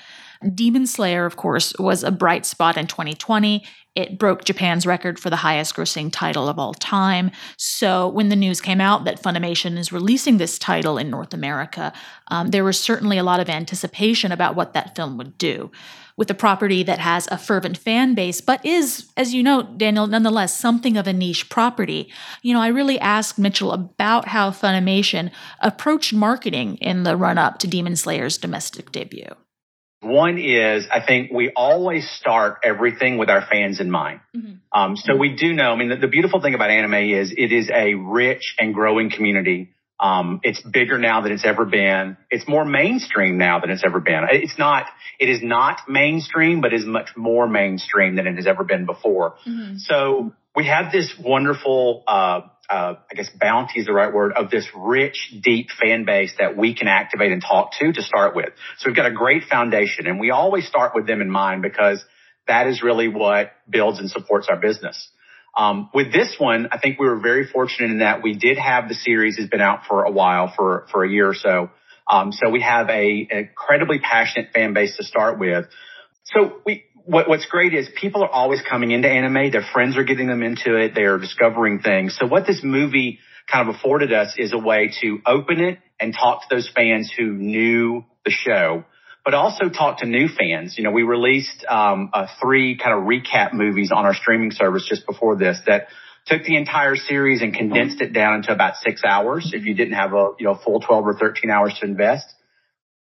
Demon 0.52 0.86
Slayer, 0.86 1.26
of 1.26 1.36
course, 1.36 1.72
was 1.78 2.02
a 2.02 2.10
bright 2.10 2.44
spot 2.44 2.76
in 2.76 2.86
2020. 2.88 3.64
It 3.94 4.18
broke 4.18 4.44
Japan's 4.44 4.86
record 4.86 5.20
for 5.20 5.30
the 5.30 5.36
highest 5.36 5.76
grossing 5.76 6.10
title 6.12 6.48
of 6.48 6.58
all 6.58 6.74
time. 6.74 7.30
So, 7.56 8.08
when 8.08 8.28
the 8.28 8.34
news 8.34 8.60
came 8.60 8.80
out 8.80 9.04
that 9.04 9.22
Funimation 9.22 9.78
is 9.78 9.92
releasing 9.92 10.38
this 10.38 10.58
title 10.58 10.98
in 10.98 11.10
North 11.10 11.32
America, 11.32 11.92
um, 12.28 12.48
there 12.48 12.64
was 12.64 12.78
certainly 12.78 13.18
a 13.18 13.22
lot 13.22 13.38
of 13.38 13.48
anticipation 13.48 14.32
about 14.32 14.56
what 14.56 14.72
that 14.72 14.96
film 14.96 15.16
would 15.18 15.38
do. 15.38 15.70
With 16.16 16.30
a 16.30 16.34
property 16.34 16.82
that 16.84 17.00
has 17.00 17.28
a 17.28 17.38
fervent 17.38 17.76
fan 17.76 18.14
base, 18.14 18.40
but 18.40 18.64
is, 18.64 19.10
as 19.16 19.34
you 19.34 19.42
know, 19.42 19.62
Daniel, 19.62 20.06
nonetheless 20.06 20.56
something 20.56 20.96
of 20.96 21.08
a 21.08 21.12
niche 21.12 21.48
property. 21.48 22.08
You 22.42 22.54
know, 22.54 22.60
I 22.60 22.68
really 22.68 23.00
asked 23.00 23.36
Mitchell 23.36 23.72
about 23.72 24.28
how 24.28 24.50
Funimation 24.50 25.32
approached 25.60 26.12
marketing 26.12 26.76
in 26.76 27.02
the 27.02 27.16
run 27.16 27.36
up 27.36 27.58
to 27.60 27.66
Demon 27.66 27.96
Slayer's 27.96 28.38
domestic 28.38 28.92
debut. 28.92 29.34
One 30.04 30.38
is, 30.38 30.86
I 30.90 31.04
think 31.04 31.32
we 31.32 31.50
always 31.54 32.08
start 32.08 32.58
everything 32.62 33.18
with 33.18 33.30
our 33.30 33.44
fans 33.50 33.80
in 33.80 33.90
mind. 33.90 34.20
Mm-hmm. 34.36 34.54
Um, 34.72 34.96
so 34.96 35.16
we 35.16 35.34
do 35.34 35.52
know, 35.52 35.72
I 35.72 35.76
mean, 35.76 35.88
the, 35.88 35.96
the, 35.96 36.08
beautiful 36.08 36.40
thing 36.40 36.54
about 36.54 36.70
anime 36.70 36.94
is 36.94 37.32
it 37.36 37.52
is 37.52 37.70
a 37.70 37.94
rich 37.94 38.54
and 38.58 38.74
growing 38.74 39.10
community. 39.10 39.70
Um, 39.98 40.40
it's 40.42 40.60
bigger 40.60 40.98
now 40.98 41.22
than 41.22 41.32
it's 41.32 41.44
ever 41.44 41.64
been. 41.64 42.16
It's 42.30 42.46
more 42.46 42.64
mainstream 42.64 43.38
now 43.38 43.60
than 43.60 43.70
it's 43.70 43.84
ever 43.84 44.00
been. 44.00 44.24
It's 44.30 44.58
not, 44.58 44.86
it 45.18 45.28
is 45.28 45.42
not 45.42 45.88
mainstream, 45.88 46.60
but 46.60 46.74
is 46.74 46.84
much 46.84 47.10
more 47.16 47.48
mainstream 47.48 48.16
than 48.16 48.26
it 48.26 48.34
has 48.36 48.46
ever 48.46 48.64
been 48.64 48.86
before. 48.86 49.36
Mm-hmm. 49.46 49.76
So 49.78 50.34
we 50.54 50.66
have 50.66 50.92
this 50.92 51.12
wonderful, 51.18 52.04
uh, 52.06 52.40
uh, 52.70 52.94
I 53.10 53.14
guess 53.14 53.28
bounty 53.38 53.80
is 53.80 53.86
the 53.86 53.92
right 53.92 54.12
word 54.12 54.32
of 54.32 54.50
this 54.50 54.66
rich, 54.74 55.34
deep 55.42 55.68
fan 55.70 56.04
base 56.04 56.32
that 56.38 56.56
we 56.56 56.74
can 56.74 56.88
activate 56.88 57.32
and 57.32 57.42
talk 57.42 57.72
to 57.80 57.92
to 57.92 58.02
start 58.02 58.34
with. 58.34 58.50
So 58.78 58.88
we've 58.88 58.96
got 58.96 59.06
a 59.06 59.12
great 59.12 59.44
foundation 59.44 60.06
and 60.06 60.18
we 60.18 60.30
always 60.30 60.66
start 60.66 60.92
with 60.94 61.06
them 61.06 61.20
in 61.20 61.30
mind 61.30 61.62
because 61.62 62.02
that 62.46 62.66
is 62.66 62.82
really 62.82 63.08
what 63.08 63.52
builds 63.68 63.98
and 63.98 64.10
supports 64.10 64.48
our 64.48 64.56
business. 64.56 65.08
Um, 65.56 65.90
with 65.94 66.12
this 66.12 66.34
one, 66.38 66.68
I 66.72 66.78
think 66.78 66.98
we 66.98 67.06
were 67.06 67.20
very 67.20 67.46
fortunate 67.46 67.90
in 67.90 67.98
that 67.98 68.22
we 68.22 68.34
did 68.34 68.58
have 68.58 68.88
the 68.88 68.94
series 68.94 69.36
has 69.38 69.48
been 69.48 69.60
out 69.60 69.80
for 69.88 70.04
a 70.04 70.10
while, 70.10 70.52
for 70.54 70.86
for 70.90 71.04
a 71.04 71.08
year 71.08 71.28
or 71.28 71.34
so. 71.34 71.70
Um, 72.08 72.32
so 72.32 72.50
we 72.50 72.60
have 72.60 72.88
a, 72.90 73.28
an 73.30 73.38
incredibly 73.38 73.98
passionate 73.98 74.52
fan 74.52 74.74
base 74.74 74.96
to 74.96 75.04
start 75.04 75.38
with. 75.38 75.66
So 76.24 76.60
we 76.66 76.84
what, 77.04 77.28
what's 77.28 77.46
great 77.46 77.74
is 77.74 77.88
people 77.94 78.22
are 78.22 78.30
always 78.30 78.60
coming 78.62 78.90
into 78.90 79.08
anime. 79.08 79.50
Their 79.50 79.64
friends 79.72 79.96
are 79.96 80.04
getting 80.04 80.26
them 80.26 80.42
into 80.42 80.76
it. 80.76 80.94
They 80.94 81.02
are 81.02 81.18
discovering 81.18 81.80
things. 81.80 82.16
So 82.18 82.26
what 82.26 82.46
this 82.46 82.60
movie 82.62 83.18
kind 83.50 83.68
of 83.68 83.74
afforded 83.74 84.12
us 84.12 84.34
is 84.38 84.52
a 84.52 84.58
way 84.58 84.90
to 85.02 85.18
open 85.26 85.60
it 85.60 85.78
and 86.00 86.14
talk 86.14 86.48
to 86.48 86.54
those 86.54 86.70
fans 86.74 87.12
who 87.16 87.32
knew 87.32 88.04
the 88.24 88.30
show, 88.30 88.84
but 89.24 89.34
also 89.34 89.68
talk 89.68 89.98
to 89.98 90.06
new 90.06 90.28
fans. 90.28 90.76
You 90.78 90.84
know, 90.84 90.90
we 90.90 91.02
released 91.02 91.64
um, 91.68 92.10
uh, 92.12 92.26
three 92.40 92.78
kind 92.78 92.98
of 92.98 93.04
recap 93.04 93.52
movies 93.52 93.90
on 93.94 94.06
our 94.06 94.14
streaming 94.14 94.50
service 94.50 94.86
just 94.88 95.06
before 95.06 95.36
this 95.36 95.60
that 95.66 95.88
took 96.26 96.42
the 96.44 96.56
entire 96.56 96.96
series 96.96 97.42
and 97.42 97.54
condensed 97.54 98.00
it 98.00 98.14
down 98.14 98.36
into 98.36 98.50
about 98.50 98.76
six 98.76 99.02
hours 99.04 99.50
if 99.52 99.64
you 99.66 99.74
didn't 99.74 99.92
have 99.92 100.14
a 100.14 100.30
you 100.38 100.46
know 100.46 100.54
full 100.54 100.80
12 100.80 101.06
or 101.06 101.14
13 101.14 101.50
hours 101.50 101.76
to 101.80 101.86
invest 101.86 102.24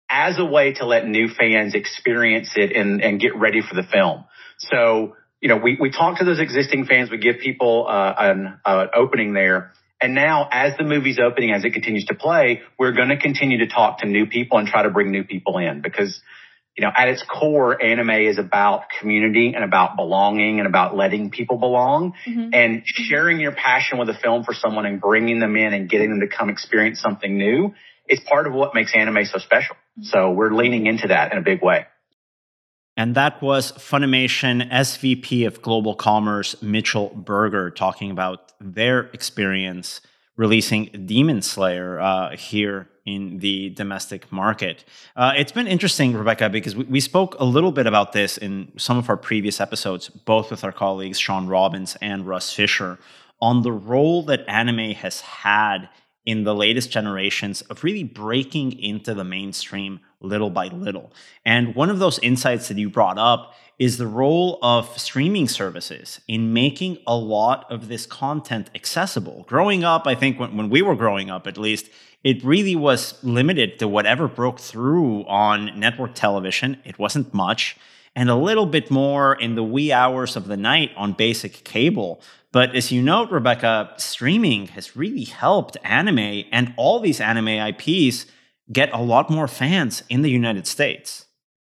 as 0.09 0.39
a 0.39 0.45
way 0.45 0.73
to 0.73 0.85
let 0.85 1.07
new 1.07 1.27
fans 1.27 1.75
experience 1.75 2.51
it 2.55 2.71
and, 2.71 3.01
and 3.01 3.19
get 3.19 3.35
ready 3.35 3.61
for 3.61 3.75
the 3.75 3.83
film. 3.83 4.25
So, 4.57 5.15
you 5.39 5.47
know, 5.49 5.57
we, 5.57 5.77
we 5.79 5.91
talk 5.91 6.17
to 6.17 6.25
those 6.25 6.39
existing 6.39 6.85
fans, 6.85 7.11
we 7.11 7.17
give 7.17 7.37
people 7.39 7.85
uh, 7.87 8.13
an 8.17 8.59
uh, 8.65 8.87
opening 8.93 9.33
there. 9.33 9.71
And 10.01 10.15
now 10.15 10.47
as 10.51 10.77
the 10.77 10.83
movie's 10.83 11.19
opening, 11.19 11.51
as 11.51 11.65
it 11.65 11.71
continues 11.71 12.05
to 12.05 12.15
play, 12.15 12.61
we're 12.77 12.93
going 12.93 13.09
to 13.09 13.17
continue 13.17 13.59
to 13.59 13.67
talk 13.67 13.99
to 13.99 14.07
new 14.07 14.25
people 14.25 14.57
and 14.57 14.67
try 14.67 14.83
to 14.83 14.89
bring 14.89 15.11
new 15.11 15.23
people 15.23 15.57
in 15.57 15.81
because, 15.81 16.21
you 16.77 16.85
know, 16.85 16.91
at 16.95 17.09
its 17.09 17.23
core, 17.23 17.81
anime 17.81 18.09
is 18.09 18.37
about 18.37 18.85
community 18.99 19.53
and 19.53 19.63
about 19.63 19.97
belonging 19.97 20.59
and 20.59 20.67
about 20.67 20.95
letting 20.95 21.31
people 21.31 21.57
belong 21.57 22.13
mm-hmm. 22.25 22.49
and 22.53 22.83
sharing 22.85 23.41
your 23.41 23.51
passion 23.51 23.97
with 23.97 24.09
a 24.09 24.13
film 24.13 24.45
for 24.45 24.53
someone 24.53 24.85
and 24.85 25.01
bringing 25.01 25.39
them 25.39 25.57
in 25.57 25.73
and 25.73 25.89
getting 25.89 26.09
them 26.09 26.21
to 26.21 26.27
come 26.27 26.49
experience 26.49 27.01
something 27.01 27.37
new 27.37 27.73
is 28.09 28.19
part 28.21 28.47
of 28.47 28.53
what 28.53 28.73
makes 28.73 28.93
anime 28.95 29.25
so 29.25 29.37
special. 29.37 29.75
So 30.01 30.31
we're 30.31 30.51
leaning 30.51 30.87
into 30.87 31.07
that 31.07 31.31
in 31.31 31.37
a 31.37 31.41
big 31.41 31.61
way. 31.61 31.85
And 32.97 33.15
that 33.15 33.41
was 33.41 33.71
Funimation 33.73 34.69
SVP 34.69 35.47
of 35.47 35.61
Global 35.61 35.95
Commerce, 35.95 36.61
Mitchell 36.61 37.09
Berger, 37.15 37.71
talking 37.71 38.11
about 38.11 38.51
their 38.59 39.03
experience 39.13 40.01
releasing 40.35 40.85
Demon 41.05 41.41
Slayer 41.41 41.99
uh, 41.99 42.35
here 42.35 42.89
in 43.05 43.39
the 43.39 43.69
domestic 43.69 44.31
market. 44.31 44.85
Uh, 45.15 45.33
it's 45.35 45.51
been 45.51 45.67
interesting, 45.67 46.13
Rebecca, 46.13 46.49
because 46.49 46.75
we, 46.75 46.85
we, 46.85 46.99
spoke 46.99 47.35
a 47.39 47.43
little 47.43 47.71
bit 47.71 47.87
about 47.87 48.13
this 48.13 48.37
in 48.37 48.71
some 48.77 48.97
of 48.97 49.09
our 49.09 49.17
previous 49.17 49.59
episodes, 49.59 50.09
both 50.09 50.51
with 50.51 50.63
our 50.63 50.71
colleagues 50.71 51.19
Shawn 51.19 51.47
Robbins 51.47 51.97
and 52.01 52.27
Russ 52.27 52.53
Fisher, 52.53 52.99
on 53.41 53.63
the 53.63 53.71
role 53.71 54.23
that 54.23 54.47
anime 54.47 54.91
has 54.91 55.21
had 55.21 55.89
in 56.29 56.43
the 56.43 56.53
latest 56.53 56.91
generations 56.91 57.61
of 57.71 57.83
really 57.83 58.03
breaking 58.03 58.79
into 58.79 59.15
the 59.15 59.23
mainstream 59.23 59.99
little 60.21 60.51
by 60.51 60.67
little. 60.67 61.11
And 61.43 61.73
one 61.73 61.89
of 61.89 61.97
those 61.97 62.19
insights 62.19 62.67
that 62.67 62.77
you 62.77 62.87
brought 62.87 63.17
up 63.17 63.55
is 63.79 63.97
the 63.97 64.05
role 64.05 64.59
of 64.61 64.95
streaming 64.95 65.47
services 65.47 66.21
in 66.27 66.53
making 66.53 66.99
a 67.07 67.15
lot 67.15 67.65
of 67.71 67.87
this 67.87 68.05
content 68.05 68.69
accessible. 68.75 69.43
Growing 69.47 69.83
up, 69.83 70.05
I 70.05 70.13
think 70.13 70.39
when, 70.39 70.55
when 70.55 70.69
we 70.69 70.83
were 70.83 70.95
growing 70.95 71.31
up, 71.31 71.47
at 71.47 71.57
least, 71.57 71.89
it 72.23 72.43
really 72.43 72.75
was 72.75 73.15
limited 73.23 73.79
to 73.79 73.87
whatever 73.87 74.27
broke 74.27 74.59
through 74.59 75.25
on 75.25 75.79
network 75.79 76.13
television. 76.13 76.77
It 76.85 76.99
wasn't 76.99 77.33
much 77.33 77.75
and 78.15 78.29
a 78.29 78.35
little 78.35 78.65
bit 78.65 78.91
more 78.91 79.33
in 79.33 79.55
the 79.55 79.63
wee 79.63 79.91
hours 79.91 80.35
of 80.35 80.47
the 80.47 80.57
night 80.57 80.91
on 80.97 81.13
basic 81.13 81.63
cable. 81.63 82.21
But 82.51 82.75
as 82.75 82.91
you 82.91 83.01
note, 83.01 83.29
Rebecca, 83.29 83.93
streaming 83.97 84.67
has 84.67 84.95
really 84.95 85.25
helped 85.25 85.77
anime 85.83 86.45
and 86.51 86.73
all 86.77 86.99
these 86.99 87.21
anime 87.21 87.47
IPs 87.47 88.25
get 88.71 88.91
a 88.91 89.01
lot 89.01 89.29
more 89.29 89.47
fans 89.47 90.03
in 90.09 90.21
the 90.23 90.29
United 90.29 90.65
States. 90.65 91.25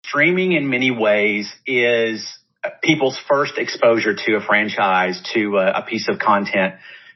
Streaming, 0.06 0.52
in 0.54 0.70
many 0.70 0.92
ways, 0.92 1.52
is 1.66 2.38
people's 2.84 3.20
first 3.28 3.58
exposure 3.58 4.14
to 4.14 4.36
a 4.36 4.42
franchise, 4.42 5.22
to 5.34 5.58
a, 5.58 5.80
a 5.80 5.86
piece 5.88 6.08
of 6.08 6.20
content. 6.20 6.76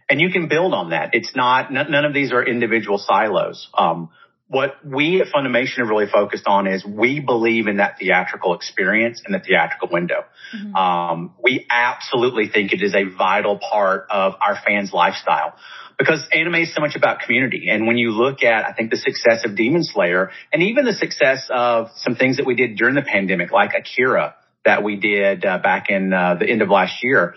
And 0.10 0.20
you 0.20 0.30
can 0.30 0.48
build 0.48 0.74
on 0.74 0.90
that. 0.90 1.12
It's 1.14 1.36
not, 1.36 1.72
none 1.72 2.06
of 2.06 2.14
these 2.14 2.32
are 2.32 2.44
individual 2.44 2.98
silos. 2.98 3.70
Um, 3.78 4.10
what 4.52 4.86
we 4.86 5.22
at 5.22 5.28
Funimation 5.28 5.78
have 5.78 5.88
really 5.88 6.08
focused 6.12 6.46
on 6.46 6.68
is 6.68 6.84
we 6.84 7.22
believe 7.22 7.68
in 7.68 7.78
that 7.78 7.98
theatrical 7.98 8.54
experience 8.54 9.22
and 9.26 9.34
the 9.34 9.40
theatrical 9.40 9.88
window. 9.90 10.26
Mm-hmm. 10.54 10.76
Um, 10.76 11.34
we 11.42 11.66
absolutely 11.70 12.50
think 12.50 12.74
it 12.74 12.82
is 12.82 12.94
a 12.94 13.06
vital 13.06 13.58
part 13.60 14.08
of 14.10 14.34
our 14.46 14.58
fans' 14.66 14.92
lifestyle 14.92 15.54
because 15.98 16.28
anime 16.34 16.56
is 16.56 16.76
so 16.76 16.82
much 16.82 16.98
about 16.98 17.22
community. 17.22 17.70
And 17.70 17.88
when 17.88 17.98
you 17.98 18.12
look 18.12 18.44
at, 18.44 18.66
I 18.66 18.74
think 18.74 18.92
the 18.92 18.98
success 18.98 19.46
of 19.46 19.56
Demon 19.56 19.86
Slayer 19.86 20.32
and 20.52 20.62
even 20.64 20.84
the 20.84 20.94
success 20.94 21.48
of 21.50 21.88
some 21.96 22.18
things 22.18 22.36
that 22.36 22.46
we 22.46 22.56
did 22.56 22.76
during 22.76 22.96
the 22.96 23.04
pandemic, 23.04 23.52
like 23.52 23.72
Akira 23.74 24.36
that 24.66 24.84
we 24.84 24.98
did 24.98 25.46
uh, 25.46 25.60
back 25.60 25.90
in 25.90 26.12
uh, 26.12 26.36
the 26.36 26.46
end 26.46 26.62
of 26.62 26.68
last 26.68 27.02
year, 27.04 27.36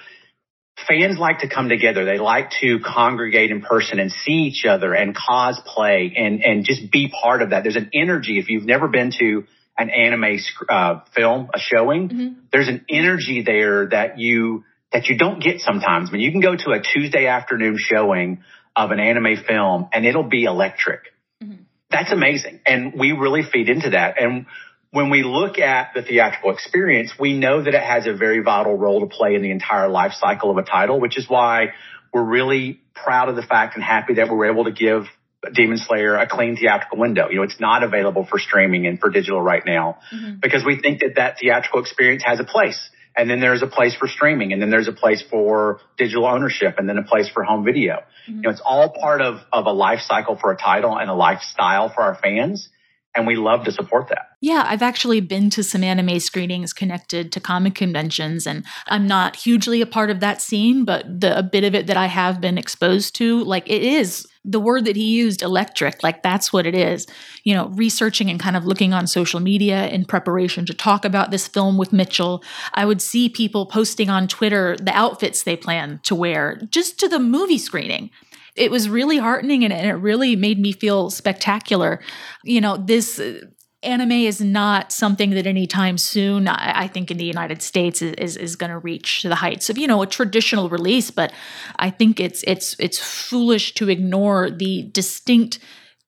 fans 0.89 1.19
like 1.19 1.41
to 1.41 1.49
come 1.49 1.69
together. 1.69 2.05
They 2.05 2.19
like 2.19 2.51
to 2.61 2.81
congregate 2.81 3.51
in 3.51 3.63
person 3.63 3.99
and 3.99 4.11
see 4.11 4.45
each 4.49 4.65
other 4.67 4.93
and 4.93 5.17
cosplay 5.17 6.13
and, 6.17 6.45
and 6.45 6.65
just 6.65 6.91
be 6.91 7.13
part 7.23 7.43
of 7.43 7.51
that. 7.51 7.63
There's 7.63 7.77
an 7.77 7.91
energy. 7.93 8.39
If 8.39 8.49
you've 8.49 8.67
never 8.67 8.89
been 8.89 9.13
to 9.19 9.45
an 9.79 9.91
anime 9.91 10.39
uh, 10.69 11.01
film, 11.15 11.51
a 11.55 11.59
showing, 11.59 12.09
mm-hmm. 12.09 12.29
there's 12.53 12.69
an 12.69 12.85
energy 12.89 13.43
there 13.43 13.89
that 13.89 14.19
you, 14.19 14.65
that 14.93 15.07
you 15.07 15.17
don't 15.17 15.43
get 15.43 15.61
sometimes. 15.61 16.11
I 16.11 16.13
mean, 16.13 16.23
you 16.23 16.33
can 16.33 16.41
go 16.41 16.57
to 16.57 16.71
a 16.71 16.81
Tuesday 16.81 17.27
afternoon 17.27 17.77
showing 17.79 18.43
of 18.77 18.91
an 18.91 19.01
anime 19.01 19.37
film 19.47 19.89
and 19.93 20.05
it'll 20.05 20.29
be 20.29 20.45
electric. 20.45 21.01
Mm-hmm. 21.43 21.63
That's 21.91 22.13
amazing. 22.13 22.61
And 22.67 22.95
we 22.99 23.13
really 23.13 23.43
feed 23.43 23.69
into 23.69 23.91
that. 23.91 24.21
And 24.21 24.47
when 24.94 25.11
we 25.11 25.24
look 25.24 25.59
at 25.59 25.92
the 25.92 26.02
theatrical 26.02 26.52
experience, 26.52 27.14
we 27.18 27.37
know 27.37 27.61
that 27.61 27.74
it 27.74 27.83
has 27.83 28.07
a 28.07 28.14
very 28.14 28.38
vital 28.38 28.76
role 28.76 29.00
to 29.00 29.07
play 29.07 29.35
in 29.35 29.42
the 29.42 29.50
entire 29.50 29.88
life 29.88 30.12
cycle 30.12 30.52
of 30.52 30.57
a 30.57 30.62
title, 30.62 31.00
which 31.00 31.18
is 31.18 31.28
why 31.28 31.72
we're 32.12 32.22
really 32.22 32.80
proud 32.94 33.28
of 33.28 33.35
the 33.35 33.42
fact 33.42 33.74
and 33.74 33.83
happy 33.83 34.14
that 34.14 34.28
we 34.28 34.37
were 34.37 34.48
able 34.48 34.66
to 34.66 34.70
give 34.70 35.07
Demon 35.52 35.78
Slayer 35.78 36.14
a 36.14 36.28
clean 36.28 36.57
theatrical 36.57 36.96
window. 36.96 37.28
You 37.28 37.38
know, 37.38 37.42
it's 37.42 37.59
not 37.59 37.83
available 37.83 38.24
for 38.24 38.38
streaming 38.38 38.87
and 38.87 39.00
for 39.00 39.11
digital 39.11 39.42
right 39.42 39.64
now 39.66 39.98
mm-hmm. 40.14 40.37
because 40.40 40.64
we 40.64 40.80
think 40.80 41.00
that 41.00 41.16
that 41.16 41.38
theatrical 41.40 41.80
experience 41.80 42.22
has 42.24 42.38
a 42.38 42.44
place. 42.44 42.78
And 43.16 43.28
then 43.28 43.40
there's 43.40 43.62
a 43.62 43.66
place 43.66 43.96
for 43.96 44.07
streaming 44.07 44.52
and 44.52 44.62
then 44.62 44.70
there's 44.70 44.87
a 44.87 44.92
place 44.92 45.24
for 45.28 45.80
digital 45.98 46.24
ownership 46.24 46.76
and 46.78 46.88
then 46.88 46.98
a 46.98 47.04
place 47.04 47.28
for 47.28 47.42
home 47.42 47.64
video. 47.64 47.94
Mm-hmm. 48.28 48.37
You 48.37 48.42
know, 48.42 48.50
it's 48.50 48.62
all 48.64 48.90
part 48.90 49.22
of, 49.22 49.40
of 49.52 49.66
a 49.66 49.72
life 49.72 50.02
cycle 50.07 50.38
for 50.40 50.52
a 50.52 50.57
title 50.57 50.96
and 50.96 51.11
a 51.11 51.14
lifestyle 51.14 51.92
for 51.92 52.02
our 52.02 52.14
fans 52.14 52.68
and 53.14 53.27
we 53.27 53.37
love 53.37 53.64
to 53.64 53.72
support 53.72 54.09
that. 54.09 54.31
Yeah, 54.40 54.64
I've 54.66 54.83
actually 54.83 55.20
been 55.20 55.50
to 55.50 55.62
some 55.62 55.85
anime 55.85 56.18
screenings 56.20 56.72
connected 56.72 57.33
to 57.33 57.40
comic 57.40 57.74
conventions, 57.74 58.46
and 58.46 58.64
I'm 58.88 59.07
not 59.07 59.37
hugely 59.37 59.81
a 59.81 59.87
part 59.87 60.11
of 60.11 60.20
that 60.20 60.42
scene, 60.42 60.85
but 60.85 61.20
the 61.20 61.38
a 61.38 61.42
bit 61.42 61.64
of 61.64 61.74
it 61.74 61.87
that 61.87 61.96
I 61.96 62.07
have 62.07 62.40
been 62.40 62.59
exposed 62.59 63.14
to, 63.16 63.42
like 63.44 63.68
it 63.70 63.83
is 63.83 64.27
the 64.44 64.61
word 64.61 64.85
that 64.85 64.96
he 64.96 65.16
used, 65.16 65.42
electric, 65.42 66.03
like 66.03 66.22
that's 66.22 66.53
what 66.53 66.66
it 66.66 66.74
is. 66.74 67.07
You 67.44 67.55
know, 67.55 67.68
researching 67.68 68.29
and 68.29 68.38
kind 68.38 68.57
of 68.57 68.66
looking 68.66 68.92
on 68.92 69.07
social 69.07 69.40
media 69.40 69.88
in 69.88 70.05
preparation 70.05 70.66
to 70.66 70.74
talk 70.74 71.05
about 71.05 71.31
this 71.31 71.48
film 71.48 71.79
with 71.79 71.92
Mitchell, 71.92 72.44
I 72.74 72.85
would 72.85 73.00
see 73.00 73.29
people 73.29 73.64
posting 73.66 74.11
on 74.11 74.29
Twitter 74.29 74.77
the 74.77 74.92
outfits 74.92 75.42
they 75.42 75.57
plan 75.57 76.00
to 76.03 76.14
wear 76.14 76.61
just 76.68 76.98
to 77.00 77.09
the 77.09 77.18
movie 77.18 77.59
screening 77.59 78.11
it 78.57 78.71
was 78.71 78.88
really 78.88 79.19
heartening 79.19 79.64
and, 79.64 79.73
and 79.73 79.88
it 79.88 79.95
really 79.95 80.37
made 80.37 80.59
me 80.59 80.73
feel 80.73 81.11
spectacular. 81.11 82.01
You 82.45 82.61
know, 82.61 82.77
this 82.77 83.19
uh, 83.19 83.40
anime 83.83 84.12
is 84.12 84.40
not 84.40 84.93
something 84.93 85.31
that 85.31 85.47
anytime 85.47 85.99
soon 85.99 86.49
I, 86.49 86.85
I 86.85 86.88
think 86.88 87.11
in 87.11 87.19
the 87.19 87.25
United 87.25 87.62
States 87.62 88.01
is 88.03 88.14
is, 88.14 88.37
is 88.37 88.57
going 88.57 88.71
to 88.71 88.79
reach 88.79 89.23
the 89.23 89.35
heights 89.35 89.71
of 89.71 89.79
you 89.79 89.87
know 89.87 90.03
a 90.03 90.07
traditional 90.07 90.69
release. 90.69 91.11
But 91.11 91.33
I 91.77 91.90
think 91.90 92.21
it's 92.21 92.43
it's 92.45 92.77
it's 92.79 92.99
foolish 92.99 93.75
to 93.75 93.88
ignore 93.88 94.51
the 94.51 94.88
distinct 94.93 95.59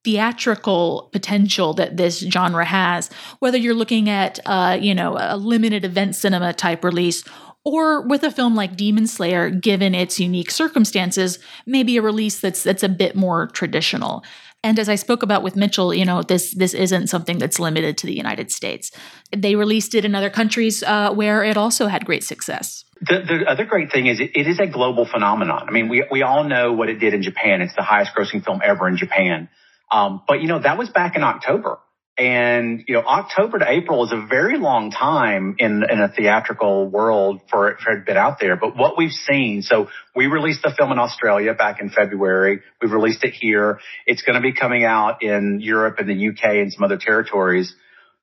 theatrical 0.04 1.10
potential 1.12 1.74
that 1.74 1.96
this 1.96 2.20
genre 2.20 2.64
has. 2.64 3.10
Whether 3.40 3.58
you're 3.58 3.74
looking 3.74 4.08
at 4.08 4.38
uh, 4.46 4.78
you 4.80 4.94
know 4.94 5.16
a 5.18 5.36
limited 5.36 5.84
event 5.84 6.14
cinema 6.16 6.52
type 6.52 6.84
release 6.84 7.24
or 7.66 8.00
with 8.00 8.22
a 8.22 8.30
film 8.30 8.54
like 8.54 8.76
Demon 8.76 9.08
Slayer, 9.08 9.50
given 9.50 9.92
its 9.92 10.20
unique 10.20 10.52
circumstances, 10.52 11.40
maybe 11.66 11.96
a 11.96 12.02
release 12.02 12.38
that's 12.38 12.62
that's 12.62 12.84
a 12.84 12.88
bit 12.88 13.16
more 13.16 13.48
traditional. 13.48 14.24
And 14.62 14.78
as 14.78 14.88
I 14.88 14.94
spoke 14.94 15.24
about 15.24 15.42
with 15.42 15.56
Mitchell, 15.56 15.92
you 15.92 16.04
know, 16.04 16.22
this 16.22 16.54
this 16.54 16.74
isn't 16.74 17.08
something 17.08 17.38
that's 17.38 17.58
limited 17.58 17.98
to 17.98 18.06
the 18.06 18.14
United 18.14 18.52
States. 18.52 18.92
They 19.36 19.56
released 19.56 19.96
it 19.96 20.04
in 20.04 20.14
other 20.14 20.30
countries 20.30 20.84
uh, 20.84 21.12
where 21.12 21.42
it 21.42 21.56
also 21.56 21.88
had 21.88 22.06
great 22.06 22.22
success. 22.22 22.84
The, 23.00 23.24
the 23.26 23.50
other 23.50 23.64
great 23.64 23.90
thing 23.90 24.06
is 24.06 24.20
it, 24.20 24.30
it 24.34 24.46
is 24.46 24.60
a 24.60 24.68
global 24.68 25.04
phenomenon. 25.04 25.68
I 25.68 25.72
mean, 25.72 25.88
we 25.88 26.06
we 26.08 26.22
all 26.22 26.44
know 26.44 26.72
what 26.72 26.88
it 26.88 27.00
did 27.00 27.14
in 27.14 27.22
Japan. 27.22 27.62
It's 27.62 27.74
the 27.74 27.82
highest 27.82 28.12
grossing 28.14 28.44
film 28.44 28.60
ever 28.62 28.86
in 28.86 28.96
Japan. 28.96 29.48
Um, 29.90 30.22
but 30.28 30.40
you 30.40 30.46
know, 30.46 30.60
that 30.60 30.78
was 30.78 30.88
back 30.88 31.16
in 31.16 31.24
October. 31.24 31.80
And, 32.18 32.82
you 32.88 32.94
know, 32.94 33.02
October 33.02 33.58
to 33.58 33.70
April 33.70 34.02
is 34.04 34.12
a 34.12 34.26
very 34.26 34.56
long 34.58 34.90
time 34.90 35.56
in, 35.58 35.84
in 35.88 36.00
a 36.00 36.08
theatrical 36.08 36.88
world 36.88 37.42
for 37.50 37.68
it, 37.68 37.80
for 37.80 37.92
it 37.92 37.96
to 37.96 38.04
been 38.06 38.16
out 38.16 38.38
there. 38.40 38.56
But 38.56 38.74
what 38.74 38.96
we've 38.96 39.12
seen, 39.12 39.60
so 39.60 39.88
we 40.14 40.26
released 40.26 40.62
the 40.62 40.72
film 40.76 40.92
in 40.92 40.98
Australia 40.98 41.52
back 41.52 41.78
in 41.82 41.90
February. 41.90 42.60
We've 42.80 42.92
released 42.92 43.22
it 43.22 43.34
here. 43.34 43.80
It's 44.06 44.22
going 44.22 44.36
to 44.36 44.40
be 44.40 44.54
coming 44.54 44.82
out 44.82 45.22
in 45.22 45.60
Europe 45.60 45.96
and 45.98 46.08
the 46.08 46.28
UK 46.28 46.56
and 46.62 46.72
some 46.72 46.84
other 46.84 46.96
territories. 46.96 47.74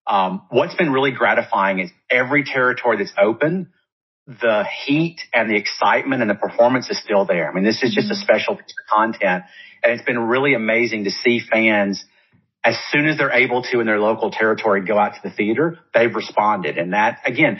Um, 0.07 0.41
what's 0.49 0.73
been 0.73 0.91
really 0.91 1.11
gratifying 1.11 1.77
is 1.77 1.91
every 2.09 2.45
territory 2.45 2.97
that's 2.97 3.13
open, 3.21 3.73
the 4.25 4.65
heat 4.85 5.21
and 5.35 5.51
the 5.51 5.55
excitement 5.55 6.23
and 6.23 6.31
the 6.31 6.35
performance 6.35 6.89
is 6.89 6.99
still 6.99 7.25
there. 7.25 7.47
I 7.47 7.53
mean, 7.53 7.63
this 7.63 7.83
is 7.83 7.93
just 7.93 8.09
a 8.09 8.15
mm-hmm. 8.15 8.23
special 8.23 8.55
piece 8.55 8.73
of 8.73 8.91
content 8.91 9.43
and 9.83 9.93
it's 9.93 10.03
been 10.03 10.17
really 10.17 10.55
amazing 10.55 11.03
to 11.03 11.11
see 11.11 11.39
fans– 11.39 12.03
as 12.63 12.77
soon 12.91 13.07
as 13.07 13.17
they're 13.17 13.31
able 13.31 13.63
to 13.63 13.79
in 13.79 13.85
their 13.85 13.99
local 13.99 14.31
territory 14.31 14.85
go 14.85 14.97
out 14.97 15.15
to 15.15 15.19
the 15.23 15.29
theater, 15.29 15.79
they've 15.93 16.13
responded. 16.13 16.77
And 16.77 16.93
that, 16.93 17.19
again, 17.25 17.59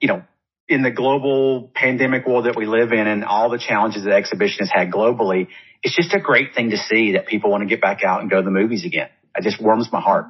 you 0.00 0.08
know, 0.08 0.22
in 0.68 0.82
the 0.82 0.90
global 0.90 1.70
pandemic 1.74 2.26
world 2.26 2.46
that 2.46 2.56
we 2.56 2.66
live 2.66 2.92
in 2.92 3.06
and 3.06 3.24
all 3.24 3.50
the 3.50 3.58
challenges 3.58 4.04
that 4.04 4.12
exhibition 4.12 4.60
has 4.60 4.70
had 4.72 4.90
globally, 4.90 5.48
it's 5.82 5.94
just 5.94 6.14
a 6.14 6.20
great 6.20 6.54
thing 6.54 6.70
to 6.70 6.78
see 6.78 7.12
that 7.12 7.26
people 7.26 7.50
want 7.50 7.62
to 7.62 7.68
get 7.68 7.80
back 7.80 8.02
out 8.02 8.20
and 8.20 8.30
go 8.30 8.36
to 8.36 8.42
the 8.42 8.50
movies 8.50 8.84
again. 8.84 9.08
It 9.36 9.42
just 9.42 9.60
warms 9.60 9.90
my 9.92 10.00
heart. 10.00 10.26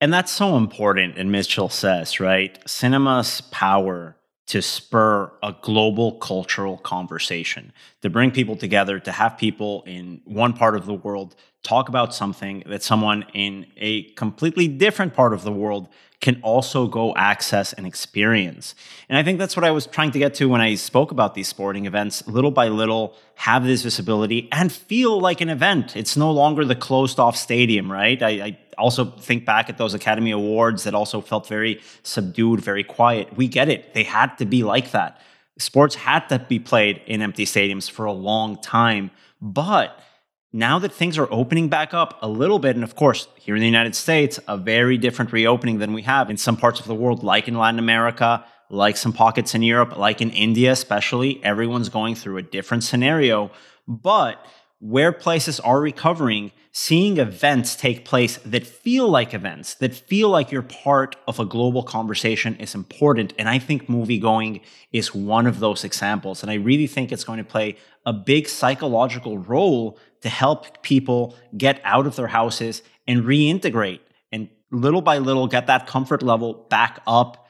And 0.00 0.12
that's 0.12 0.30
so 0.30 0.56
important. 0.56 1.16
And 1.16 1.32
Mitchell 1.32 1.70
says, 1.70 2.20
right? 2.20 2.56
Cinema's 2.68 3.40
power 3.50 4.16
to 4.46 4.62
spur 4.62 5.30
a 5.42 5.54
global 5.60 6.12
cultural 6.18 6.78
conversation, 6.78 7.72
to 8.02 8.08
bring 8.08 8.30
people 8.30 8.56
together, 8.56 9.00
to 9.00 9.12
have 9.12 9.36
people 9.36 9.82
in 9.86 10.20
one 10.24 10.52
part 10.52 10.76
of 10.76 10.86
the 10.86 10.94
world 10.94 11.34
talk 11.62 11.88
about 11.88 12.14
something 12.14 12.62
that 12.66 12.82
someone 12.82 13.24
in 13.34 13.66
a 13.76 14.04
completely 14.12 14.68
different 14.68 15.14
part 15.14 15.32
of 15.32 15.42
the 15.42 15.50
world 15.50 15.88
can 16.20 16.40
also 16.42 16.86
go 16.86 17.14
access 17.14 17.72
and 17.72 17.86
experience. 17.86 18.74
And 19.08 19.18
I 19.18 19.22
think 19.22 19.38
that's 19.38 19.56
what 19.56 19.64
I 19.64 19.70
was 19.70 19.86
trying 19.86 20.10
to 20.12 20.18
get 20.18 20.34
to 20.34 20.48
when 20.48 20.60
I 20.60 20.74
spoke 20.74 21.10
about 21.10 21.34
these 21.34 21.46
sporting 21.46 21.86
events. 21.86 22.26
Little 22.26 22.50
by 22.50 22.68
little, 22.68 23.14
have 23.34 23.64
this 23.64 23.82
visibility 23.82 24.48
and 24.50 24.72
feel 24.72 25.20
like 25.20 25.40
an 25.40 25.50
event. 25.50 25.96
It's 25.96 26.16
no 26.16 26.30
longer 26.30 26.64
the 26.64 26.74
closed 26.74 27.20
off 27.20 27.36
stadium, 27.36 27.92
right? 27.92 28.22
I, 28.22 28.30
I 28.30 28.58
also 28.78 29.04
think 29.04 29.44
back 29.44 29.68
at 29.68 29.78
those 29.78 29.94
Academy 29.94 30.30
Awards 30.30 30.84
that 30.84 30.94
also 30.94 31.20
felt 31.20 31.46
very 31.46 31.80
subdued, 32.02 32.60
very 32.60 32.82
quiet. 32.82 33.36
We 33.36 33.46
get 33.46 33.68
it. 33.68 33.92
They 33.92 34.04
had 34.04 34.36
to 34.38 34.46
be 34.46 34.62
like 34.62 34.92
that. 34.92 35.20
Sports 35.58 35.94
had 35.94 36.28
to 36.28 36.38
be 36.38 36.58
played 36.58 37.00
in 37.06 37.22
empty 37.22 37.44
stadiums 37.44 37.90
for 37.90 38.04
a 38.06 38.12
long 38.12 38.60
time. 38.60 39.10
But 39.40 39.98
now 40.56 40.78
that 40.78 40.90
things 40.90 41.18
are 41.18 41.28
opening 41.30 41.68
back 41.68 41.92
up 41.92 42.18
a 42.22 42.28
little 42.28 42.58
bit, 42.58 42.76
and 42.76 42.82
of 42.82 42.96
course, 42.96 43.28
here 43.36 43.54
in 43.54 43.60
the 43.60 43.66
United 43.66 43.94
States, 43.94 44.40
a 44.48 44.56
very 44.56 44.96
different 44.96 45.30
reopening 45.30 45.78
than 45.80 45.92
we 45.92 46.00
have 46.00 46.30
in 46.30 46.38
some 46.38 46.56
parts 46.56 46.80
of 46.80 46.86
the 46.86 46.94
world, 46.94 47.22
like 47.22 47.46
in 47.46 47.58
Latin 47.58 47.78
America, 47.78 48.42
like 48.70 48.96
some 48.96 49.12
pockets 49.12 49.54
in 49.54 49.62
Europe, 49.62 49.98
like 49.98 50.22
in 50.22 50.30
India, 50.30 50.72
especially, 50.72 51.44
everyone's 51.44 51.90
going 51.90 52.14
through 52.14 52.38
a 52.38 52.42
different 52.42 52.84
scenario. 52.84 53.50
But 53.86 54.42
where 54.78 55.12
places 55.12 55.60
are 55.60 55.78
recovering, 55.78 56.52
seeing 56.72 57.18
events 57.18 57.76
take 57.76 58.06
place 58.06 58.38
that 58.38 58.66
feel 58.66 59.08
like 59.08 59.34
events, 59.34 59.74
that 59.74 59.94
feel 59.94 60.30
like 60.30 60.50
you're 60.50 60.62
part 60.62 61.16
of 61.28 61.38
a 61.38 61.44
global 61.44 61.82
conversation 61.82 62.56
is 62.56 62.74
important. 62.74 63.34
And 63.38 63.46
I 63.46 63.58
think 63.58 63.90
movie 63.90 64.18
going 64.18 64.60
is 64.90 65.14
one 65.14 65.46
of 65.46 65.60
those 65.60 65.84
examples. 65.84 66.42
And 66.42 66.50
I 66.50 66.54
really 66.54 66.86
think 66.86 67.12
it's 67.12 67.24
going 67.24 67.38
to 67.38 67.44
play 67.44 67.76
a 68.06 68.12
big 68.14 68.48
psychological 68.48 69.36
role 69.36 69.98
to 70.26 70.30
help 70.30 70.82
people 70.82 71.36
get 71.56 71.80
out 71.84 72.04
of 72.04 72.16
their 72.16 72.26
houses 72.26 72.82
and 73.06 73.22
reintegrate 73.22 74.00
and 74.32 74.48
little 74.72 75.00
by 75.00 75.18
little 75.18 75.46
get 75.46 75.68
that 75.68 75.86
comfort 75.86 76.20
level 76.20 76.66
back 76.68 77.00
up, 77.06 77.46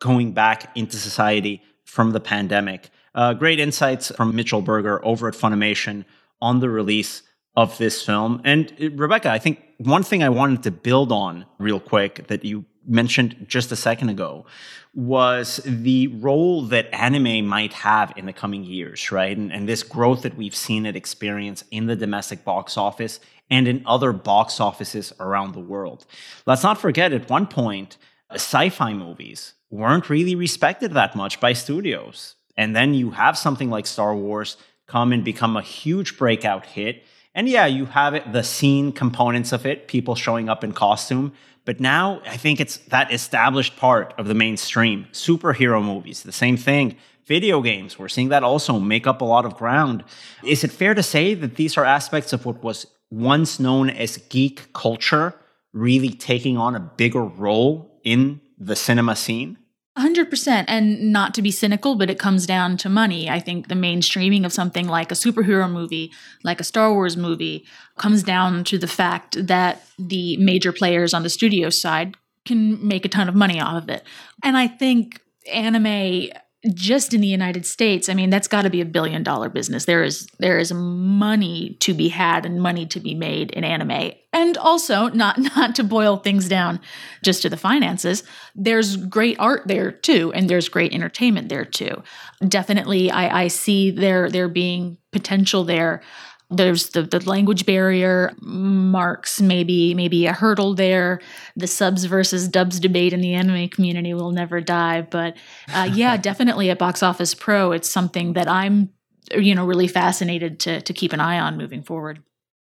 going 0.00 0.32
back 0.32 0.74
into 0.74 0.96
society 0.96 1.62
from 1.84 2.12
the 2.12 2.20
pandemic. 2.20 2.88
Uh, 3.14 3.34
great 3.34 3.60
insights 3.60 4.10
from 4.16 4.34
Mitchell 4.34 4.62
Berger 4.62 5.04
over 5.04 5.28
at 5.28 5.34
Funimation 5.34 6.06
on 6.40 6.60
the 6.60 6.70
release 6.70 7.20
of 7.56 7.76
this 7.76 8.02
film. 8.02 8.40
And 8.42 8.72
uh, 8.80 8.88
Rebecca, 8.92 9.30
I 9.30 9.38
think 9.38 9.62
one 9.76 10.02
thing 10.02 10.22
I 10.22 10.30
wanted 10.30 10.62
to 10.62 10.70
build 10.70 11.12
on 11.12 11.44
real 11.58 11.78
quick 11.78 12.26
that 12.28 12.42
you 12.42 12.64
mentioned 12.86 13.46
just 13.48 13.72
a 13.72 13.76
second 13.76 14.08
ago 14.08 14.46
was 14.94 15.60
the 15.64 16.06
role 16.08 16.62
that 16.62 16.92
anime 16.94 17.46
might 17.46 17.72
have 17.72 18.12
in 18.16 18.26
the 18.26 18.32
coming 18.32 18.62
years, 18.62 19.10
right? 19.10 19.36
And, 19.36 19.52
and 19.52 19.68
this 19.68 19.82
growth 19.82 20.22
that 20.22 20.36
we've 20.36 20.54
seen 20.54 20.86
it 20.86 20.94
experience 20.94 21.64
in 21.70 21.86
the 21.86 21.96
domestic 21.96 22.44
box 22.44 22.76
office 22.76 23.18
and 23.50 23.66
in 23.66 23.82
other 23.86 24.12
box 24.12 24.60
offices 24.60 25.12
around 25.18 25.52
the 25.52 25.60
world. 25.60 26.06
Let's 26.46 26.62
not 26.62 26.78
forget 26.78 27.12
at 27.12 27.28
one 27.28 27.46
point, 27.46 27.96
uh, 28.30 28.34
sci 28.34 28.68
fi 28.70 28.92
movies 28.92 29.54
weren't 29.70 30.08
really 30.08 30.34
respected 30.34 30.92
that 30.92 31.16
much 31.16 31.40
by 31.40 31.52
studios. 31.52 32.36
And 32.56 32.76
then 32.76 32.94
you 32.94 33.10
have 33.10 33.36
something 33.36 33.70
like 33.70 33.86
Star 33.86 34.14
Wars 34.14 34.56
come 34.86 35.12
and 35.12 35.24
become 35.24 35.56
a 35.56 35.62
huge 35.62 36.16
breakout 36.16 36.66
hit. 36.66 37.02
And 37.34 37.48
yeah, 37.48 37.66
you 37.66 37.86
have 37.86 38.14
it, 38.14 38.32
the 38.32 38.44
scene 38.44 38.92
components 38.92 39.50
of 39.52 39.66
it, 39.66 39.88
people 39.88 40.14
showing 40.14 40.48
up 40.48 40.62
in 40.62 40.72
costume. 40.72 41.32
But 41.64 41.80
now 41.80 42.20
I 42.26 42.36
think 42.36 42.60
it's 42.60 42.76
that 42.88 43.12
established 43.12 43.76
part 43.76 44.14
of 44.18 44.28
the 44.28 44.34
mainstream. 44.34 45.06
Superhero 45.12 45.82
movies, 45.82 46.22
the 46.22 46.32
same 46.32 46.56
thing. 46.56 46.96
Video 47.26 47.62
games, 47.62 47.98
we're 47.98 48.08
seeing 48.08 48.28
that 48.28 48.42
also 48.42 48.78
make 48.78 49.06
up 49.06 49.22
a 49.22 49.24
lot 49.24 49.46
of 49.46 49.56
ground. 49.56 50.04
Is 50.42 50.62
it 50.62 50.70
fair 50.70 50.94
to 50.94 51.02
say 51.02 51.32
that 51.34 51.56
these 51.56 51.78
are 51.78 51.84
aspects 51.84 52.34
of 52.34 52.44
what 52.44 52.62
was 52.62 52.86
once 53.10 53.58
known 53.58 53.88
as 53.88 54.18
geek 54.28 54.72
culture 54.74 55.34
really 55.72 56.10
taking 56.10 56.58
on 56.58 56.76
a 56.76 56.80
bigger 56.80 57.24
role 57.24 57.98
in 58.04 58.42
the 58.58 58.76
cinema 58.76 59.16
scene? 59.16 59.56
100% 59.96 60.64
and 60.66 61.12
not 61.12 61.34
to 61.34 61.42
be 61.42 61.50
cynical 61.50 61.94
but 61.94 62.10
it 62.10 62.18
comes 62.18 62.46
down 62.46 62.76
to 62.78 62.88
money. 62.88 63.30
I 63.30 63.38
think 63.38 63.68
the 63.68 63.74
mainstreaming 63.74 64.44
of 64.44 64.52
something 64.52 64.88
like 64.88 65.12
a 65.12 65.14
superhero 65.14 65.70
movie 65.70 66.12
like 66.42 66.60
a 66.60 66.64
star 66.64 66.92
wars 66.92 67.16
movie 67.16 67.64
comes 67.96 68.22
down 68.22 68.64
to 68.64 68.78
the 68.78 68.88
fact 68.88 69.46
that 69.46 69.86
the 69.98 70.36
major 70.38 70.72
players 70.72 71.14
on 71.14 71.22
the 71.22 71.30
studio 71.30 71.70
side 71.70 72.16
can 72.44 72.86
make 72.86 73.04
a 73.04 73.08
ton 73.08 73.28
of 73.28 73.34
money 73.34 73.60
off 73.60 73.82
of 73.84 73.88
it. 73.88 74.02
And 74.42 74.56
i 74.56 74.66
think 74.66 75.20
anime 75.52 76.30
just 76.72 77.12
in 77.12 77.20
the 77.20 77.28
United 77.28 77.66
States, 77.66 78.08
I 78.08 78.14
mean, 78.14 78.30
that's 78.30 78.48
got 78.48 78.62
to 78.62 78.70
be 78.70 78.80
a 78.80 78.86
billion 78.86 79.22
dollar 79.22 79.48
business. 79.48 79.84
There 79.84 80.02
is 80.02 80.26
there 80.38 80.58
is 80.58 80.72
money 80.72 81.76
to 81.80 81.92
be 81.92 82.08
had 82.08 82.46
and 82.46 82.60
money 82.60 82.86
to 82.86 83.00
be 83.00 83.14
made 83.14 83.50
in 83.50 83.64
anime. 83.64 84.12
And 84.32 84.56
also, 84.56 85.08
not 85.08 85.38
not 85.56 85.74
to 85.76 85.84
boil 85.84 86.16
things 86.16 86.48
down 86.48 86.80
just 87.22 87.42
to 87.42 87.50
the 87.50 87.56
finances, 87.56 88.22
there's 88.54 88.96
great 88.96 89.38
art 89.38 89.62
there 89.66 89.92
too, 89.92 90.32
and 90.32 90.48
there's 90.48 90.68
great 90.68 90.94
entertainment 90.94 91.50
there 91.50 91.64
too. 91.64 92.02
Definitely, 92.46 93.10
I, 93.10 93.42
I 93.42 93.48
see 93.48 93.90
there 93.90 94.30
there 94.30 94.48
being 94.48 94.96
potential 95.12 95.64
there 95.64 96.02
there's 96.50 96.90
the, 96.90 97.02
the 97.02 97.20
language 97.28 97.66
barrier 97.66 98.32
marks 98.40 99.40
maybe 99.40 99.94
maybe 99.94 100.26
a 100.26 100.32
hurdle 100.32 100.74
there. 100.74 101.20
The 101.56 101.66
subs 101.66 102.04
versus 102.04 102.48
dubs 102.48 102.78
debate 102.78 103.12
in 103.12 103.20
the 103.20 103.34
anime 103.34 103.68
community 103.68 104.14
will 104.14 104.30
never 104.30 104.60
die. 104.60 105.02
But 105.02 105.36
uh, 105.72 105.88
yeah 105.92 106.16
definitely 106.24 106.70
at 106.70 106.78
box 106.78 107.02
office 107.02 107.34
pro 107.34 107.72
it's 107.72 107.90
something 107.90 108.34
that 108.34 108.48
i'm 108.48 108.90
you 109.36 109.54
know 109.54 109.64
really 109.64 109.88
fascinated 109.88 110.60
to 110.60 110.80
to 110.82 110.92
keep 110.92 111.12
an 111.12 111.20
eye 111.20 111.38
on 111.38 111.56
moving 111.56 111.82
forward 111.82 112.22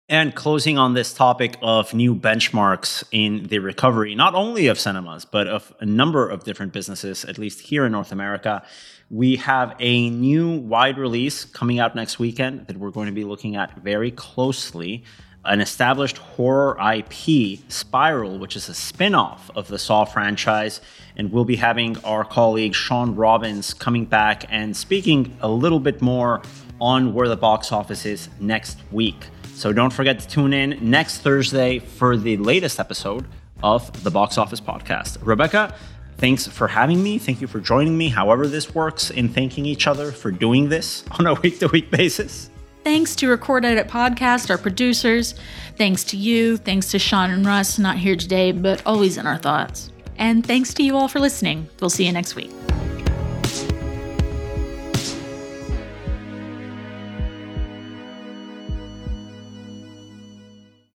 and 0.10 0.34
closing 0.34 0.76
on 0.80 0.95
this 0.95 1.13
topic 1.13 1.56
of 1.62 1.93
new 1.93 2.15
benchmarks 2.15 3.04
in 3.12 3.43
the 3.43 3.60
recovery, 3.60 4.15
not 4.15 4.34
only 4.34 4.65
of 4.65 4.80
cinemas, 4.80 5.24
but 5.24 5.48
of 5.48 5.72
a 5.80 5.86
number 5.86 6.28
of 6.28 6.43
different 6.43 6.74
businesses, 6.74 7.24
at 7.26 7.38
least 7.38 7.62
here 7.62 7.86
in 7.86 7.91
North 7.91 8.12
America, 8.12 8.63
we 9.12 9.36
have 9.36 9.76
a 9.80 10.10
new 10.10 10.58
wide 10.58 10.98
release 10.98 11.45
coming 11.45 11.80
out 11.80 11.95
next 11.95 12.17
weekend 12.17 12.65
that 12.67 12.78
we're 12.78 12.89
going 12.89 13.06
to 13.06 13.12
be 13.12 13.24
looking 13.24 13.56
at 13.56 13.78
very 13.78 14.10
closely. 14.10 15.04
An 15.45 15.62
established 15.62 16.17
horror 16.17 16.78
IP, 16.80 17.60
Spiral, 17.69 18.39
which 18.39 18.56
is 18.56 18.67
a 18.67 18.74
spin 18.74 19.13
off 19.13 19.52
of 19.56 19.67
the 19.67 19.78
Saw 19.78 20.06
franchise. 20.06 20.82
And 21.15 21.32
we'll 21.32 21.45
be 21.45 21.56
having 21.56 21.98
our 22.04 22.26
colleague 22.26 22.76
Shawn 22.76 23.15
Robbins 23.15 23.74
coming 23.74 24.06
back 24.06 24.45
and 24.50 24.76
speaking 24.76 25.38
a 25.39 25.48
little 25.48 25.80
bit 25.80 26.02
more 26.02 26.41
on 26.82 27.13
where 27.13 27.28
the 27.28 27.38
box 27.38 27.72
office 27.72 28.06
is 28.06 28.30
next 28.39 28.80
week. 28.91 29.28
So 29.60 29.74
don't 29.74 29.91
forget 29.91 30.19
to 30.22 30.28
tune 30.28 30.54
in 30.54 30.80
next 30.82 31.17
Thursday 31.17 31.80
for 31.80 32.15
the 32.15 32.38
latest 32.38 32.80
episode 32.80 33.26
of 33.62 34.06
the 34.06 34.10
Box 34.10 34.38
Office 34.38 34.62
Podcast. 34.62 35.17
Rebecca, 35.22 35.76
thanks 36.15 36.48
for 36.48 36.69
having 36.69 37.04
me. 37.04 37.17
Thank 37.17 37.41
you 37.41 37.48
for 37.48 37.60
joining 37.60 37.98
me, 37.98 38.08
however, 38.08 38.48
this 38.48 38.74
works, 38.74 39.10
in 39.10 39.28
thanking 39.28 39.65
each 39.65 39.86
other 39.86 40.13
for 40.13 40.32
doing 40.32 40.69
this 40.69 41.04
on 41.19 41.28
a 41.28 41.34
week 41.34 41.60
to 41.60 41.67
week 41.67 41.91
basis. 41.91 42.50
Thanks 42.86 43.17
to 43.17 43.28
Record 43.28 43.65
Edit 43.65 43.89
Podcast, 43.89 44.50
our 44.50 44.58
producers. 44.58 45.36
Thanks 45.76 46.06
to 46.06 46.15
you. 46.15 46.56
Thanks 46.56 46.89
to 46.91 46.98
Shawn 46.98 47.30
and 47.30 47.45
Russ, 47.45 47.78
not 47.78 47.98
here 47.98 48.15
today, 48.15 48.54
but 48.54 48.82
always 48.86 49.17
in 49.17 49.28
our 49.28 49.38
thoughts. 49.38 49.91
And 50.17 50.45
thanks 50.48 50.74
to 50.76 50.84
you 50.84 50.95
all 50.95 51.10
for 51.10 51.19
listening. 51.19 51.67
We'll 51.82 51.89
see 51.89 52.06
you 52.06 52.13
next 52.13 52.34
week. 52.38 52.52